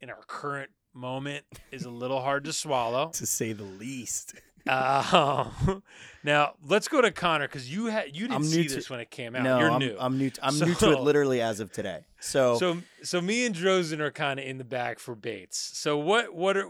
[0.00, 3.08] in our current moment is a little hard to swallow.
[3.14, 4.34] to say the least.
[4.66, 5.48] Uh,
[6.24, 9.00] now let's go to Conor because you had you didn't I'm see to- this when
[9.00, 9.42] it came out.
[9.42, 9.96] No, You're I'm, new.
[9.98, 10.30] I'm new.
[10.30, 12.04] To, I'm new to it literally as of today.
[12.20, 15.58] So, so so me and Drosin are kind of in the back for Bates.
[15.74, 16.68] So what what are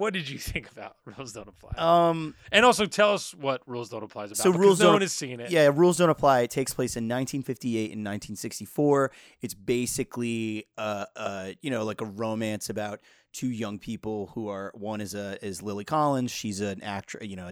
[0.00, 1.72] what did you think about Rules Don't Apply?
[1.76, 4.42] um, and also tell us what Rules Don't Apply is about.
[4.42, 5.50] So Rules no Don't- one has seen it.
[5.50, 6.40] yeah, rules don't apply.
[6.40, 9.12] It takes place in 1958 and 1964.
[9.42, 13.00] It's basically, uh, uh, you know, like a romance about
[13.32, 16.30] two young people who are one is a is Lily Collins.
[16.30, 17.26] She's an actress.
[17.28, 17.50] You know,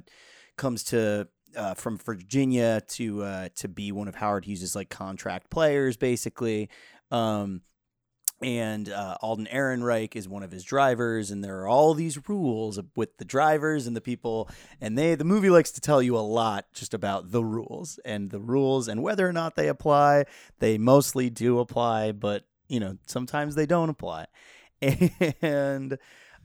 [0.56, 5.50] comes to uh, from Virginia to uh, to be one of Howard Hughes's like contract
[5.50, 6.68] players, basically.
[7.10, 7.62] Um,
[8.42, 12.78] and uh, Alden Ehrenreich is one of his drivers, and there are all these rules
[12.94, 14.48] with the drivers and the people,
[14.80, 18.30] and they the movie likes to tell you a lot just about the rules and
[18.30, 20.24] the rules and whether or not they apply.
[20.60, 24.26] They mostly do apply, but you know sometimes they don't apply,
[24.80, 25.98] and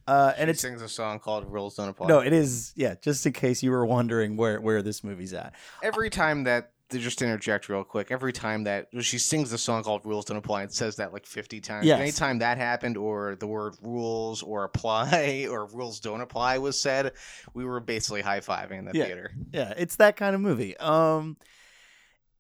[0.07, 2.95] uh, and it's sings a song called "Rules Don't Apply." no, it is yeah.
[3.01, 6.99] Just in case you were wondering where where this movie's at, every time that to
[6.99, 10.63] just interject real quick, every time that she sings the song called "Rules Don't Apply,"
[10.63, 11.85] it says that like fifty times.
[11.85, 11.99] Yes.
[11.99, 17.13] Anytime that happened, or the word "rules" or "apply" or "rules don't apply" was said,
[17.53, 19.05] we were basically high fiving in the Yeah.
[19.05, 19.31] theater.
[19.51, 20.75] Yeah, it's that kind of movie.
[20.77, 21.37] Um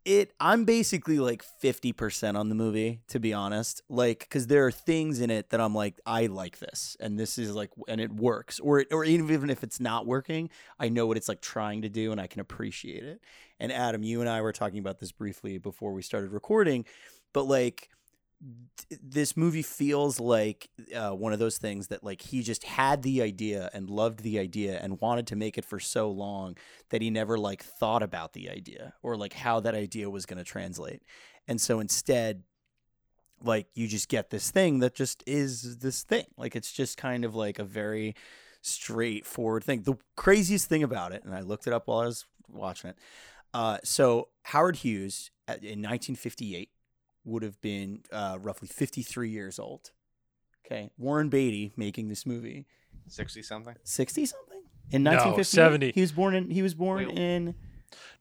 [0.05, 3.81] it I'm basically like 50% on the movie to be honest.
[3.89, 7.37] Like cuz there are things in it that I'm like I like this and this
[7.37, 10.49] is like and it works or it, or even if it's not working,
[10.79, 13.21] I know what it's like trying to do and I can appreciate it.
[13.59, 16.85] And Adam, you and I were talking about this briefly before we started recording,
[17.33, 17.89] but like
[19.01, 23.21] this movie feels like uh, one of those things that like he just had the
[23.21, 26.57] idea and loved the idea and wanted to make it for so long
[26.89, 30.37] that he never like thought about the idea or like how that idea was going
[30.37, 31.01] to translate.
[31.47, 32.43] And so instead
[33.41, 36.25] like you just get this thing that just is this thing.
[36.37, 38.15] Like it's just kind of like a very
[38.61, 39.83] straightforward thing.
[39.83, 42.97] The craziest thing about it and i looked it up while i was watching it
[43.53, 46.69] uh, so howard hughes in 1958
[47.25, 49.91] would have been uh, roughly 53 years old.
[50.65, 50.89] Okay.
[50.97, 52.65] Warren Beatty making this movie
[53.07, 53.75] Sixty something.
[53.83, 54.61] 60 something?
[54.91, 55.55] In No, 1950?
[55.55, 55.91] 70.
[55.93, 57.17] He was born in he was born Wait.
[57.17, 57.55] in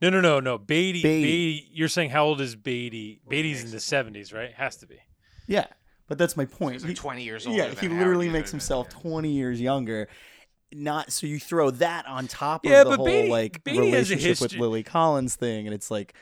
[0.01, 0.59] No, no, no, no.
[0.59, 1.23] Beatty, Beatty.
[1.25, 1.69] Beatty.
[1.73, 3.21] You're saying how old is Beatty?
[3.25, 4.53] Well, Beatty's in the 70s, right?
[4.55, 4.99] Has to be.
[5.47, 5.67] Yeah.
[6.09, 6.75] But that's my point.
[6.75, 7.57] He's like He- twenty years old.
[7.57, 10.09] yeah, he literally makes himself 20 years younger.
[10.73, 13.77] Not so you throw that on top of Yeah, the but whole Beatty- like Beatty
[13.91, 16.15] has a relationship with history- Lily Collins thing and it's like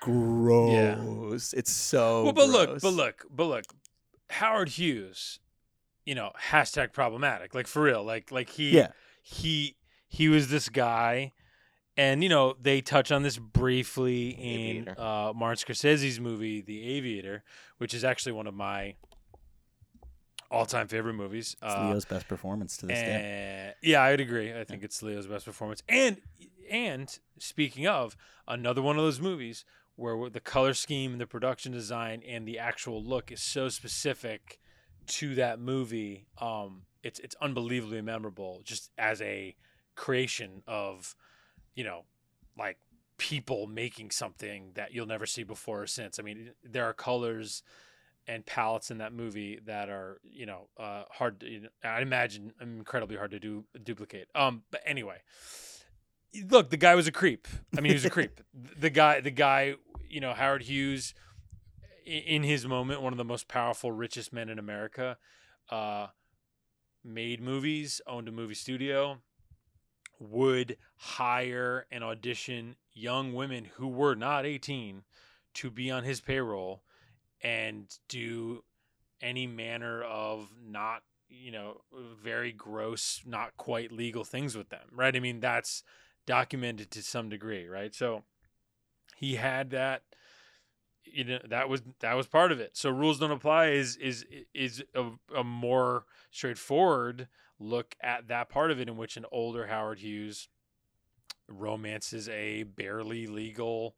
[0.00, 1.52] gross.
[1.52, 3.64] It's so well, but look, but look, but look.
[4.30, 5.38] Howard Hughes,
[6.04, 7.54] you know, hashtag problematic.
[7.54, 8.02] Like for real.
[8.04, 8.88] Like like he Yeah.
[9.22, 9.76] he
[10.08, 11.32] he was this guy
[11.96, 15.00] and you know they touch on this briefly in Aviator.
[15.00, 17.44] uh, Martin Scorsese's movie The Aviator,
[17.78, 18.96] which is actually one of my
[20.50, 21.56] all-time favorite movies.
[21.62, 23.74] It's Uh, Leo's best performance to this day.
[23.82, 24.58] yeah, I'd agree.
[24.58, 25.82] I think it's Leo's best performance.
[25.88, 26.20] And
[26.70, 28.16] and speaking of
[28.48, 32.58] another one of those movies where the color scheme and the production design and the
[32.58, 34.58] actual look is so specific
[35.06, 39.54] to that movie, um, it's it's unbelievably memorable just as a
[39.94, 41.14] creation of,
[41.74, 42.04] you know,
[42.58, 42.78] like
[43.18, 46.18] people making something that you'll never see before or since.
[46.18, 47.62] I mean, there are colors
[48.26, 52.00] and palettes in that movie that are you know uh, hard to, you know, I
[52.00, 54.28] imagine incredibly hard to do duplicate.
[54.34, 55.18] Um, but anyway,
[56.48, 57.46] look, the guy was a creep.
[57.76, 58.40] I mean, he was a creep.
[58.78, 59.74] The guy, the guy,
[60.08, 61.14] you know, Howard Hughes,
[62.04, 65.18] in his moment, one of the most powerful, richest men in America,
[65.70, 66.08] uh,
[67.04, 69.18] made movies, owned a movie studio,
[70.18, 75.02] would hire and audition young women who were not 18
[75.54, 76.82] to be on his payroll
[77.42, 78.62] and do
[79.20, 81.80] any manner of not you know
[82.22, 85.16] very gross not quite legal things with them right?
[85.16, 85.82] I mean that's
[86.26, 87.94] documented to some degree right?
[87.94, 88.22] So
[89.16, 90.02] he had that
[91.04, 92.76] you know that was that was part of it.
[92.76, 94.24] So rules don't apply is is
[94.54, 97.28] is a, a more straightforward
[97.58, 100.48] look at that part of it in which an older howard hughes
[101.48, 103.96] romances a barely legal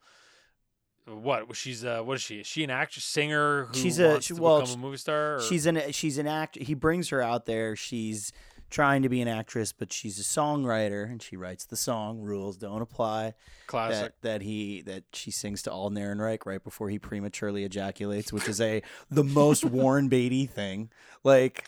[1.09, 4.61] what she's uh what is she is she an actress singer She's a- she- well,
[4.61, 5.41] become a movie star or?
[5.43, 6.57] She's an she's an act.
[6.57, 7.75] He brings her out there.
[7.77, 8.33] She's
[8.71, 12.21] trying to be an actress, but she's a songwriter, and she writes the song.
[12.21, 13.33] Rules don't apply.
[13.67, 18.33] classic That that he that she sings to Alden Ehrenreich right before he prematurely ejaculates,
[18.33, 20.91] which is a the most Warren Beatty thing.
[21.25, 21.65] Like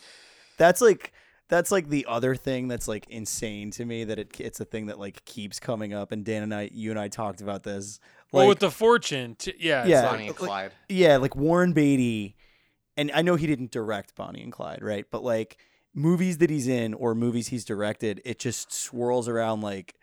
[0.59, 1.13] that's like
[1.49, 4.87] that's like the other thing that's like insane to me that it it's a thing
[4.87, 6.13] that like keeps coming up.
[6.13, 7.99] And Dan and I, you and I talked about this.
[8.33, 10.03] Well Like, with the fortune t- yeah it's Yeah.
[10.03, 10.73] like- Bonnie and like- Clyde.
[10.89, 12.37] yeah, like Warren Beatty
[12.97, 15.07] and I know he didn't direct Bonnie and Clyde, right?
[15.11, 15.57] But like
[15.95, 19.95] movies that he's in or movies he's directed, it just swirls around like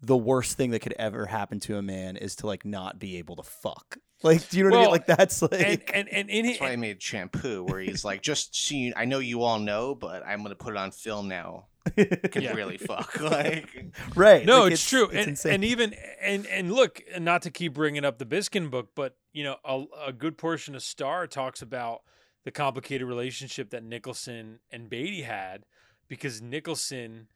[0.00, 3.16] the worst thing that could ever happen to a man is to like not be
[3.18, 3.98] able to fuck.
[4.22, 4.90] Like, do you know what I mean?
[4.92, 8.22] Like that's like and and and, and, That's why I made shampoo, where he's like,
[8.22, 11.28] just so you, I know you all know, but I'm gonna put it on film
[11.28, 11.66] now.
[11.94, 12.54] Can Yeah.
[12.54, 13.86] really fuck like.
[14.14, 14.44] right.
[14.44, 18.04] no, like, it's, true, It's and, and even and and look, not to keep bringing
[18.04, 22.02] up the Biskind book, but you know, a, a good portion of Star talks about
[22.44, 25.64] the complicated relationship that Nicholson and Beatty had,
[26.08, 27.28] because Nicholson,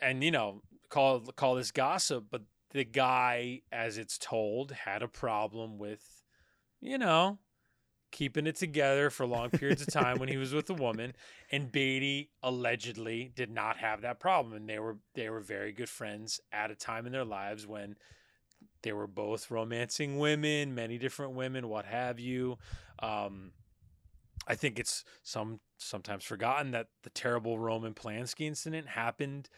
[0.00, 5.08] and you know, call call this gossip, but the guy, as it's told, had a
[5.08, 6.22] problem with,
[6.80, 7.38] you know.
[8.16, 11.12] Keeping it together for long periods of time when he was with a woman,
[11.52, 15.90] and Beatty allegedly did not have that problem, and they were they were very good
[15.90, 17.94] friends at a time in their lives when
[18.82, 22.56] they were both romancing women, many different women, what have you.
[23.00, 23.52] Um,
[24.48, 29.50] I think it's some sometimes forgotten that the terrible Roman Polanski incident happened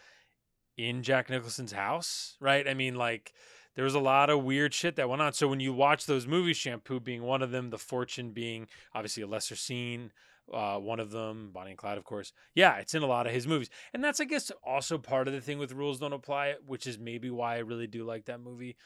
[0.76, 2.66] in Jack Nicholson's house, right?
[2.66, 3.32] I mean, like
[3.78, 5.32] there was a lot of weird shit that went on.
[5.34, 9.22] So when you watch those movies, Shampoo being one of them, The Fortune being obviously
[9.22, 10.10] a lesser scene,
[10.52, 12.32] uh, one of them, Bonnie and Clyde, of course.
[12.56, 15.34] Yeah, it's in a lot of his movies, and that's I guess also part of
[15.34, 18.40] the thing with Rules Don't Apply, which is maybe why I really do like that
[18.40, 18.76] movie.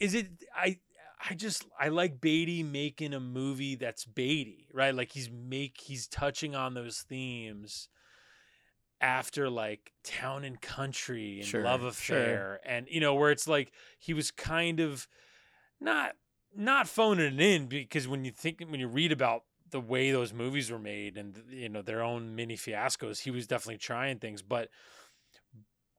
[0.00, 0.26] Is it
[0.56, 0.80] I?
[1.30, 4.92] I just I like Beatty making a movie that's Beatty, right?
[4.92, 7.88] Like he's make he's touching on those themes
[9.02, 11.88] after like Town and Country and Sure, Love sure.
[11.88, 15.06] Affair, and you know where it's like he was kind of
[15.80, 16.12] not
[16.56, 20.32] not phoning it in because when you think when you read about the way those
[20.32, 24.40] movies were made and you know their own mini fiascos, he was definitely trying things,
[24.40, 24.68] but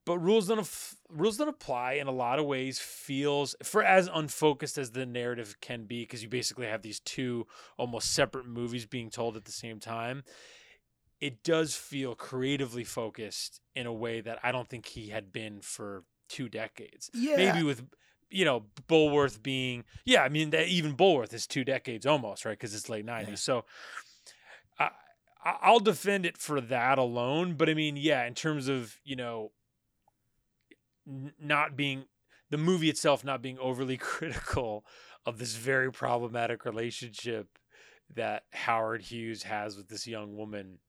[0.06, 4.10] but rules don't af- rules don't apply in a lot of ways feels for as
[4.14, 7.48] unfocused as the narrative can be because you basically have these two
[7.78, 10.24] almost separate movies being told at the same time
[11.24, 15.62] it does feel creatively focused in a way that i don't think he had been
[15.62, 17.38] for two decades yeah.
[17.38, 17.84] maybe with
[18.34, 22.58] you know Bulworth being yeah I mean that even Bulworth is two decades almost right
[22.58, 23.36] because it's late 90s Yeah.
[23.36, 23.66] so
[24.80, 24.90] I
[25.46, 29.52] I'll defend it for that alone but I mean yeah in terms of you know
[31.40, 32.06] not being
[32.50, 34.84] the movie itself not being overly critical
[35.26, 37.60] of this very problematic relationship
[38.16, 40.80] that Howard Hughes has with this young woman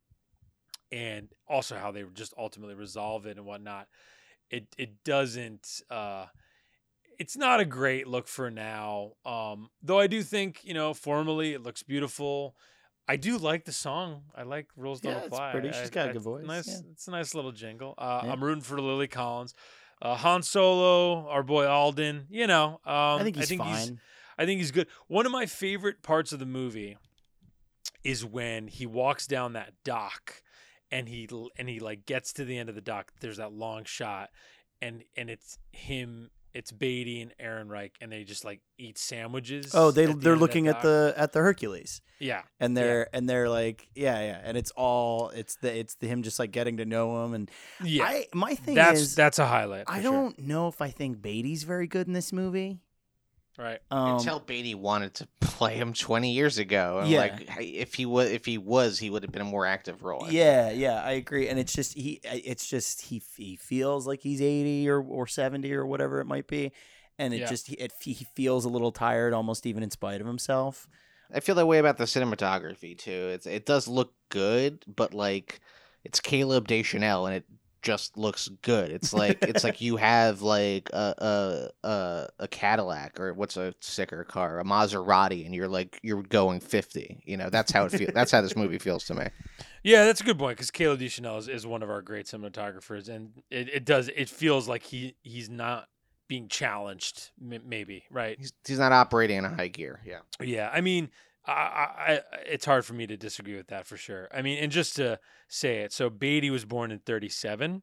[0.94, 3.88] and also how they just ultimately resolve it and whatnot
[4.50, 6.26] it it doesn't uh
[7.18, 11.52] it's not a great look for now um though i do think you know formally
[11.52, 12.54] it looks beautiful
[13.08, 15.68] i do like the song i like rules don't Yeah, it's apply pretty.
[15.72, 16.90] She's I- got a I- good voice, nice yeah.
[16.92, 18.32] it's a nice little jingle uh Yeah.
[18.32, 19.52] i'm rooting for lily collins
[20.02, 24.00] uh han solo our boy alden you know um I think he's fine.
[24.36, 24.88] I think he's good.
[25.06, 26.96] One of my favorite parts of the movie
[28.02, 30.42] is when he walks down that dock
[30.94, 31.28] and he
[31.58, 33.12] and he like gets to the end of the dock.
[33.20, 34.30] There's that long shot
[34.80, 39.72] and and it's him it's Beatty and Ehrenreich and they just like eat sandwiches.
[39.74, 40.82] oh, they the they're end of that looking at dock.
[40.82, 42.00] the at the Hercules.
[42.20, 42.42] Yeah.
[42.60, 46.22] and they're and they're like yeah yeah and it's all it's the it's the him
[46.22, 47.50] just like getting to know him and
[47.82, 48.04] Yeah.
[48.04, 49.84] I my thing that's is that's a highlight.
[49.88, 50.12] I sure.
[50.12, 52.78] don't know if I think Beatty's very good in this movie.
[53.58, 53.78] Right.
[53.90, 56.98] Um, Until Beatty wanted to play him 20 years ago.
[57.00, 57.18] And Yeah.
[57.18, 60.22] Like if he was, if he was, he would have been a more active role.
[60.22, 60.34] I think.
[60.36, 61.48] yeah, yeah, I agree.
[61.48, 65.72] And it's just he it's just he he feels like he's 80 or or 70
[65.72, 66.72] or whatever it might be.
[67.18, 67.46] And it Yeah.
[67.46, 70.88] just he, it, he feels a little tired almost even in spite of himself.
[71.32, 73.30] I feel that way about the cinematography too.
[73.32, 75.60] It's it does look good, but like
[76.02, 77.44] it's Caleb Deschanel and it
[77.84, 78.90] just looks good.
[78.90, 83.74] It's like it's like you have like a a a, a Cadillac or what's a
[83.80, 87.22] sicker car, a Maserati, and you're like you're going fifty.
[87.24, 88.12] You know that's how it feels.
[88.12, 89.26] that's how this movie feels to me.
[89.84, 93.08] Yeah, that's a good point because Caleb Deschanel is, is one of our great cinematographers,
[93.08, 95.88] and it, it does it feels like he he's not
[96.26, 98.36] being challenged, m- maybe right?
[98.38, 100.00] He's he's not operating in a high gear.
[100.04, 100.20] Yeah.
[100.40, 101.10] Yeah, I mean,
[101.46, 104.28] I, I, it's hard for me to disagree with that for sure.
[104.32, 105.18] I mean, and just to
[105.48, 107.82] say it, so Beatty was born in '37,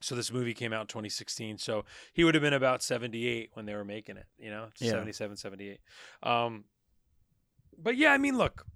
[0.00, 1.58] so this movie came out in 2016.
[1.58, 4.26] So he would have been about 78 when they were making it.
[4.38, 4.90] You know, Yeah.
[4.90, 5.78] 77, 78.
[6.22, 6.64] Um,
[7.78, 8.66] but yeah, I mean, look,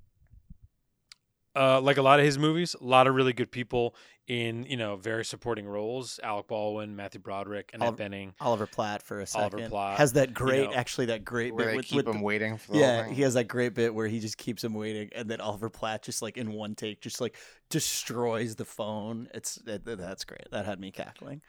[1.57, 3.95] uh, like a lot of his movies, a lot of really good people
[4.31, 8.33] in you know very supporting roles: Alec Baldwin, Matthew Broderick, Annette Oliver- Bening.
[8.41, 11.65] Oliver Platt for a second Oliver Platt, has that great know, actually that great Where
[11.67, 13.15] bit they with, keep with him the- waiting for the Yeah, thing.
[13.15, 16.03] he has that great bit where he just keeps him waiting, and then Oliver Platt
[16.05, 17.37] just like in one take, just like
[17.71, 19.29] destroys the phone.
[19.35, 20.49] It's uh, it, that's great.
[20.53, 21.43] That had me cackling.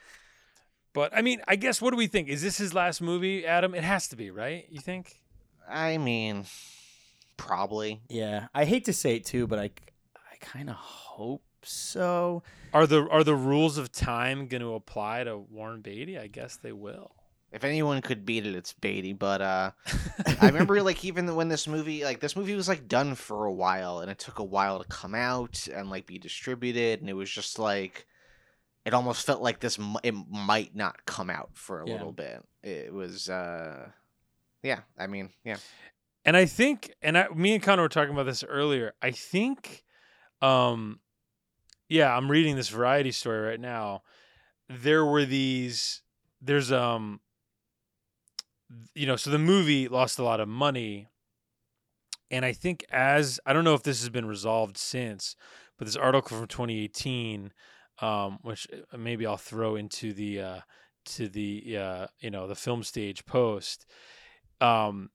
[0.93, 2.29] But I mean, I guess what do we think?
[2.29, 3.75] Is this his last movie, Adam?
[3.75, 4.65] It has to be, right?
[4.71, 5.17] You think?
[5.69, 6.45] I mean,
[7.37, 8.01] probably.
[8.09, 9.65] Yeah, I hate to say it too, but I,
[10.15, 12.43] I kind of hope so.
[12.73, 16.17] Are the are the rules of time going to apply to Warren Beatty?
[16.17, 17.11] I guess they will.
[17.51, 19.11] If anyone could beat it, it's Beatty.
[19.11, 19.71] But uh,
[20.41, 23.51] I remember like even when this movie, like this movie was like done for a
[23.51, 27.13] while, and it took a while to come out and like be distributed, and it
[27.13, 28.05] was just like
[28.85, 31.93] it almost felt like this m- it might not come out for a Yeah.
[31.93, 32.41] little bit.
[32.63, 33.89] It was uh,
[34.63, 34.79] yeah.
[34.97, 35.57] I mean, yeah.
[36.23, 38.93] And I think, and I, me and Conor were talking about this earlier.
[39.01, 39.83] I think,
[40.41, 40.99] um,
[41.91, 44.03] yeah, I'm reading this variety story right now.
[44.69, 46.01] There were these.
[46.41, 47.19] There's um.
[48.95, 51.09] You know, so the movie lost a lot of money,
[52.31, 55.35] and I think as I don't know if this has been resolved since,
[55.77, 57.51] but this article from 2018,
[57.99, 60.59] um, which uh, maybe I'll throw into the uh,
[61.07, 63.85] to the uh, you know the film stage post.
[64.61, 65.09] Um,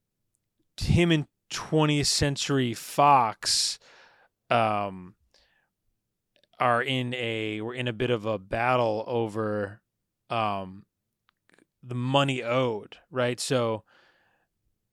[0.79, 3.79] him and 20th Century Fox
[4.51, 5.15] um,
[6.59, 9.81] are in a we're in a bit of a battle over
[10.29, 10.85] um,
[11.83, 13.39] the money owed, right?
[13.39, 13.83] So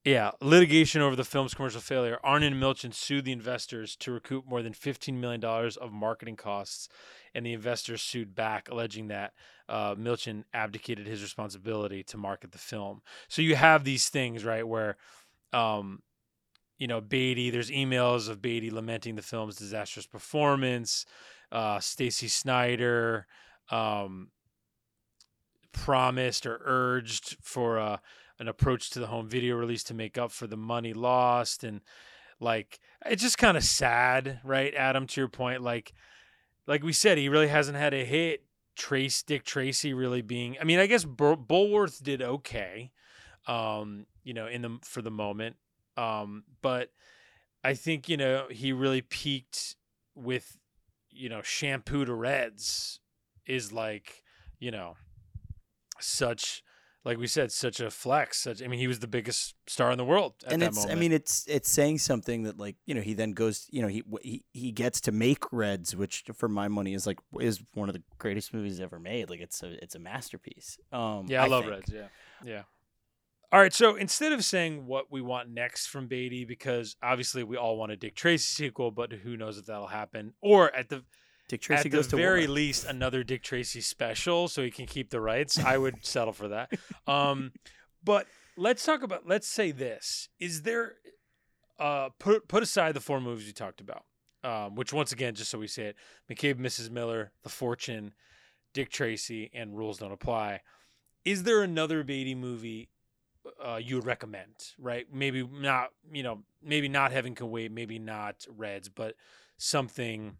[0.05, 2.19] yeah, litigation over the film's commercial failure.
[2.23, 6.87] Arnon and Milchan sued the investors to recoup more than $15 million of marketing costs,
[7.33, 9.33] and the investors sued back, alleging that
[9.67, 13.01] uh, Milchan abdicated his responsibility to market the film.
[13.27, 14.97] So you have these things, right, where,
[15.51, 16.03] um,
[16.77, 21.07] you know, Beatty, there's emails of Beatty lamenting the film's disastrous performance.
[21.55, 23.27] Uh, Stacey Snider
[23.71, 24.27] um,
[25.71, 28.01] promised or urged for a
[28.39, 31.79] an approach to the home video release to make up for the money lost and
[32.41, 35.93] like it's just kind of sad right adam to your point like
[36.67, 38.43] like we said he really hasn't had a hit.
[38.75, 42.91] Trace dick tracy really being i mean i guess Bul- bulworth did okay
[43.47, 45.55] um you know in the for the moment
[45.95, 46.89] um but
[47.63, 49.77] i think you know he really peaked
[50.13, 50.57] with
[51.15, 52.99] you know shampoo to reds
[53.45, 54.23] is like
[54.59, 54.95] you know
[55.99, 56.63] such
[57.05, 58.41] like we said, such a flex.
[58.41, 60.77] Such, I mean, he was the biggest star in the world at and that it's
[60.77, 60.97] moment.
[60.97, 63.87] I mean it's it's saying something that like you know he then goes you know
[63.87, 67.89] he he he gets to make Reds which for my money is like is one
[67.89, 71.47] of the greatest movies ever made like it's a it's a masterpiece um yeah, I,
[71.47, 71.75] love think.
[71.75, 71.93] Reds.
[71.93, 72.07] Yeah,
[72.43, 72.61] yeah.
[73.55, 77.55] All right, so instead of saying what we want next from Beatty, because obviously we
[77.55, 81.05] all want a Dick Tracy sequel, but who knows if that'll happen, or at the
[81.47, 82.55] Dick Tracy at the goes to very war.
[82.55, 85.57] least another Dick Tracy special, so he can keep the rights.
[85.57, 86.69] I would settle for that.
[87.07, 87.53] Um,
[88.03, 88.27] but
[88.57, 89.25] let's talk about.
[89.25, 90.95] Let's say this: Is there
[91.79, 94.03] uh, put put aside the four movies we talked about,
[94.43, 95.95] um, which once again, just so we say it,
[96.29, 96.91] McCabe, Mrs.
[96.91, 98.15] Miller, The Fortune,
[98.73, 100.59] Dick Tracy, and Rules Don't Apply.
[101.23, 102.89] Is there another Beatty movie
[103.63, 104.53] uh, you would recommend?
[104.79, 105.05] Right?
[105.13, 105.91] Maybe not.
[106.11, 107.71] You know, maybe not Heaven Can Wait.
[107.71, 109.15] Maybe not Reds, but
[109.57, 110.37] something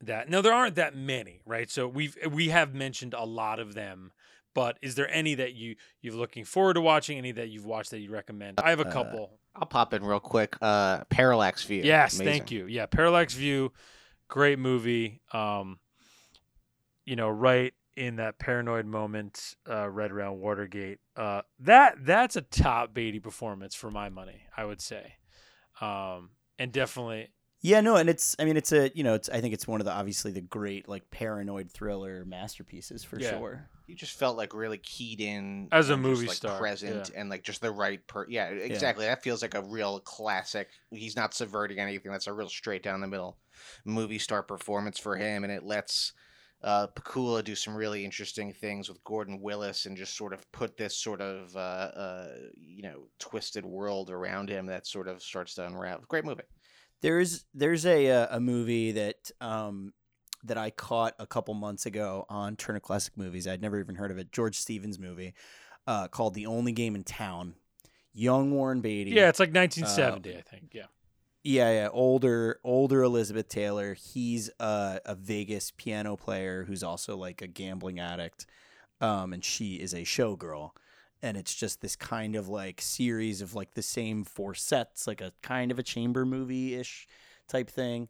[0.00, 3.72] that no there aren't that many right so we've we have mentioned a lot of
[3.74, 4.10] them
[4.52, 7.92] but is there any that you you're looking forward to watching any that you've watched
[7.92, 10.56] that you recommend i have a Uh, couple I'll pop in real quick.
[10.62, 11.82] Uh, Parallax View.
[11.84, 12.32] yes Amazing.
[12.32, 13.72] thank you yeah parallax view
[14.28, 15.78] great movie um
[17.06, 22.40] you know right in that paranoid moment uh right around watergate uh that that's a
[22.40, 25.14] top beatty performance for my money i would say
[25.80, 27.28] um and definitely
[27.60, 29.80] Yeah, no, and it's I mean it's a you know it's I think it's one
[29.80, 33.30] of the obviously the great like paranoid thriller masterpieces for Yeah.
[33.30, 33.68] sure.
[33.86, 37.28] You just felt like really keyed in As a movie just, like, star, present and
[37.30, 38.26] like just the right per.
[38.28, 39.04] Yeah, exactly.
[39.06, 40.70] That feels like a real classic.
[40.90, 42.10] He's not subverting anything.
[42.10, 43.38] That's a real straight down the middle
[43.84, 46.12] movie star performance for him, and it lets
[46.64, 50.76] uh, Pakula do some really interesting things with Gordon Willis and just sort of put
[50.76, 55.54] this sort of uh, uh, you know twisted world around him that sort of starts
[55.56, 56.04] to unravel.
[56.08, 56.42] Great movie.
[57.00, 59.92] There's there's a uh, a movie that um
[60.44, 63.46] that I caught a couple months ago on Turner Classic Movies.
[63.46, 64.32] I'd never even heard of it.
[64.32, 65.34] George Stevens movie
[65.86, 67.54] uh, called The Only Game in Town.
[68.14, 69.12] Young Warren Beatty.
[69.12, 70.82] yeah it's like 1970 i think yeah
[71.44, 73.94] Yeah, yeah, older older Elizabeth Taylor.
[73.94, 78.46] He's a, a Vegas piano player who's also like a gambling addict,
[79.00, 80.70] um, and she is a showgirl.
[81.20, 85.20] And it's just this kind of like series of like the same four sets, like
[85.20, 87.08] a kind of a chamber movie ish
[87.48, 88.08] type thing.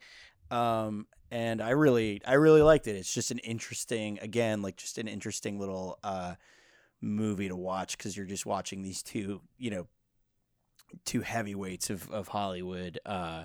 [0.50, 2.96] Um, and I really, I really liked it.
[2.96, 6.34] It's just an interesting, again, like just an interesting little uh,
[7.00, 9.86] movie to watch because you're just watching these two, you know,
[11.04, 13.44] two heavyweights of, of Hollywood, uh,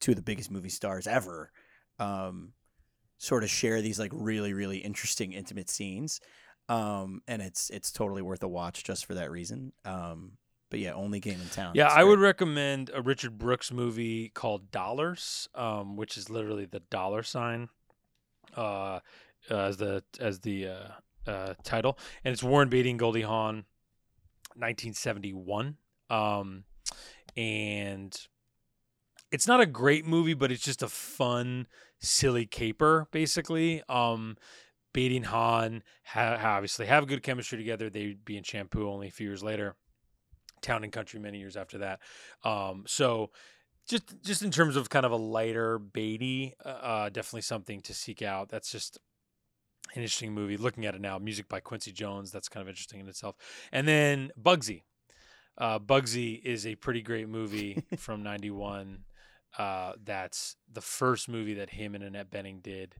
[0.00, 1.50] two of the biggest movie stars ever,
[1.98, 2.52] um,
[3.18, 6.20] sort of share these like really, really interesting intimate scenes.
[6.68, 9.72] Um, and it's it's totally worth a watch just for that reason.
[9.84, 10.32] Um,
[10.70, 11.72] but yeah, only game in town.
[11.74, 16.64] Yeah, It's I would recommend a Richard Brooks movie called Dollars, um, which is literally
[16.64, 17.68] the dollar sign,
[18.56, 19.00] uh,
[19.50, 23.66] as the as the uh, uh, title, and it's Warren Beatty and Goldie Hawn,
[24.56, 25.76] 1971,
[26.10, 26.64] um,
[27.36, 28.16] and
[29.30, 31.66] it's not a great movie, but it's just a fun,
[32.00, 33.82] silly caper, basically.
[33.88, 34.36] Um,
[34.92, 37.90] Beatty and Hawn ha- obviously have good chemistry together.
[37.90, 39.74] They'd be in Shampoo only a few years later.
[40.62, 42.00] Town and Country many years after that.
[42.44, 43.30] Um, so
[43.88, 47.92] just just in terms of kind of a lighter Beatty, uh, uh, definitely something to
[47.92, 48.48] seek out.
[48.48, 48.98] That's just
[49.94, 50.56] an interesting movie.
[50.56, 52.30] Looking at it now, music by Quincy Jones.
[52.30, 53.36] That's kind of interesting in itself.
[53.72, 54.82] And then Bugsy.
[55.56, 59.04] Uh, Bugsy is a pretty great movie from '91.
[59.56, 62.96] Uh, that's the first movie that him and Annette Bening did,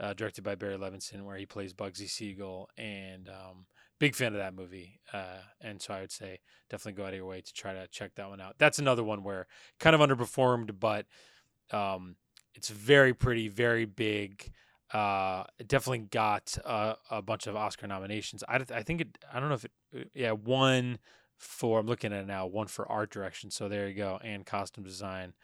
[0.00, 2.68] uh, directed by Barry Levinson, where he plays Bugsy Siegel.
[2.78, 3.66] And um,
[3.98, 5.00] big fan of that movie.
[5.12, 6.40] Uh, and so I would say
[6.70, 8.54] definitely go out of your way to try to check that one out.
[8.58, 9.46] That's another one where
[9.78, 11.06] kind of underperformed, but
[11.72, 12.16] um,
[12.54, 14.50] it's very pretty, very big.
[14.92, 18.42] Uh, it definitely got a bunch of Oscar nominations.
[18.48, 19.18] I, I think it.
[19.30, 20.10] I don't know if it.
[20.14, 20.98] Yeah, one
[21.38, 21.78] for.
[21.78, 22.46] I'm looking at it now.
[22.46, 23.50] One for art direction.
[23.50, 25.34] So there you go, and costume design.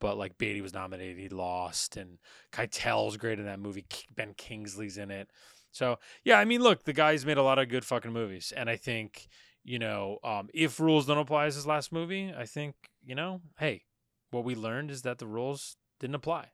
[0.00, 2.18] But like Beatty was nominated, he lost, and
[2.52, 3.84] Keitel's great in that movie.
[4.14, 5.30] Ben Kingsley's in it.
[5.72, 8.70] So yeah, I mean, look, the guy's made a lot of good fucking movies, and
[8.70, 9.28] I think
[9.62, 12.74] you know, um, if rules don't apply as his last movie, I think
[13.04, 13.84] you know, hey,
[14.30, 16.46] what we learned is that the rules didn't apply.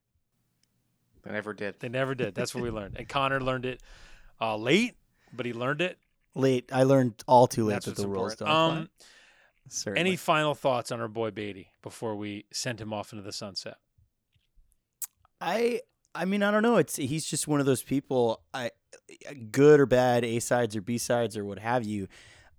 [1.23, 1.81] They never did.
[1.81, 2.35] They never did.
[2.35, 2.97] That's what we learned.
[2.97, 3.82] And Conor learned it
[4.40, 4.94] uh, late,
[5.32, 5.98] but he learned it.
[6.37, 6.71] Late.
[6.73, 8.39] I learned all too late That's that the rules important.
[8.39, 8.81] don't apply.
[8.83, 8.89] Um,
[9.69, 10.01] Certainly.
[10.01, 13.79] any final thoughts on our boy Beatty before we send him off into the sunset?
[15.41, 15.81] I
[16.15, 16.77] I mean I don't know.
[16.77, 18.43] It's he's just one of those people.
[18.55, 18.71] I
[19.51, 22.09] good or bad A sides or B sides or what have you.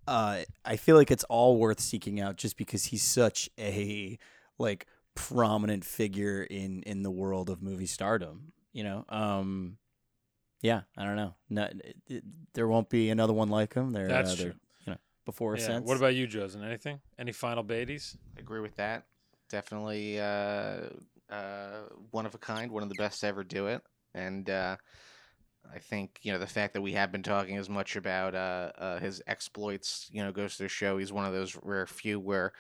[0.08, 4.18] Uh, I feel like it's all worth seeking out just because he's such a
[4.58, 4.86] like
[5.16, 8.52] prominent figure in in the world of movie stardom.
[8.74, 9.06] You know.
[9.10, 9.78] Um,
[10.62, 11.34] yeah, I don't know.
[11.50, 12.24] No, it, it-
[12.54, 13.92] there won't be another one like him.
[13.94, 14.54] There, That's uh, true.
[14.86, 15.66] You know, before a Yeah.
[15.66, 15.88] sense.
[15.88, 16.66] What about you, Drosin?
[16.66, 17.00] Anything?
[17.20, 18.18] Any final Beatties?
[18.36, 19.06] I agree with that.
[19.50, 20.90] Definitely uh,
[21.30, 21.82] uh,
[22.12, 23.82] one of a kind, one of the best to ever do it.
[24.14, 24.78] And uh,
[25.74, 28.72] I think you know the fact that we have been talking as much about uh,
[28.78, 30.98] uh, his exploits, you know, goes to the show.
[30.98, 32.54] He's one of those rare few where,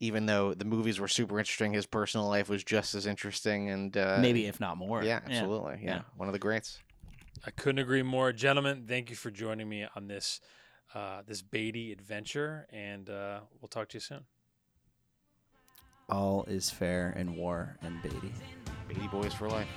[0.00, 3.70] even though the movies were super interesting, his personal life was just as interesting.
[3.70, 5.02] And uh, maybe if not more?
[5.02, 5.96] yeah, absolutely, yeah.
[5.96, 6.02] yeah.
[6.16, 6.78] one of the greats.
[7.46, 8.84] I couldn't agree more, gentlemen.
[8.86, 10.40] Thank you for joining me on this
[10.94, 14.24] uh, this Beatty adventure, and uh, we'll talk to you soon.
[16.08, 18.32] All is fair in war and Beatty.
[18.88, 19.68] Beatty Boys for life.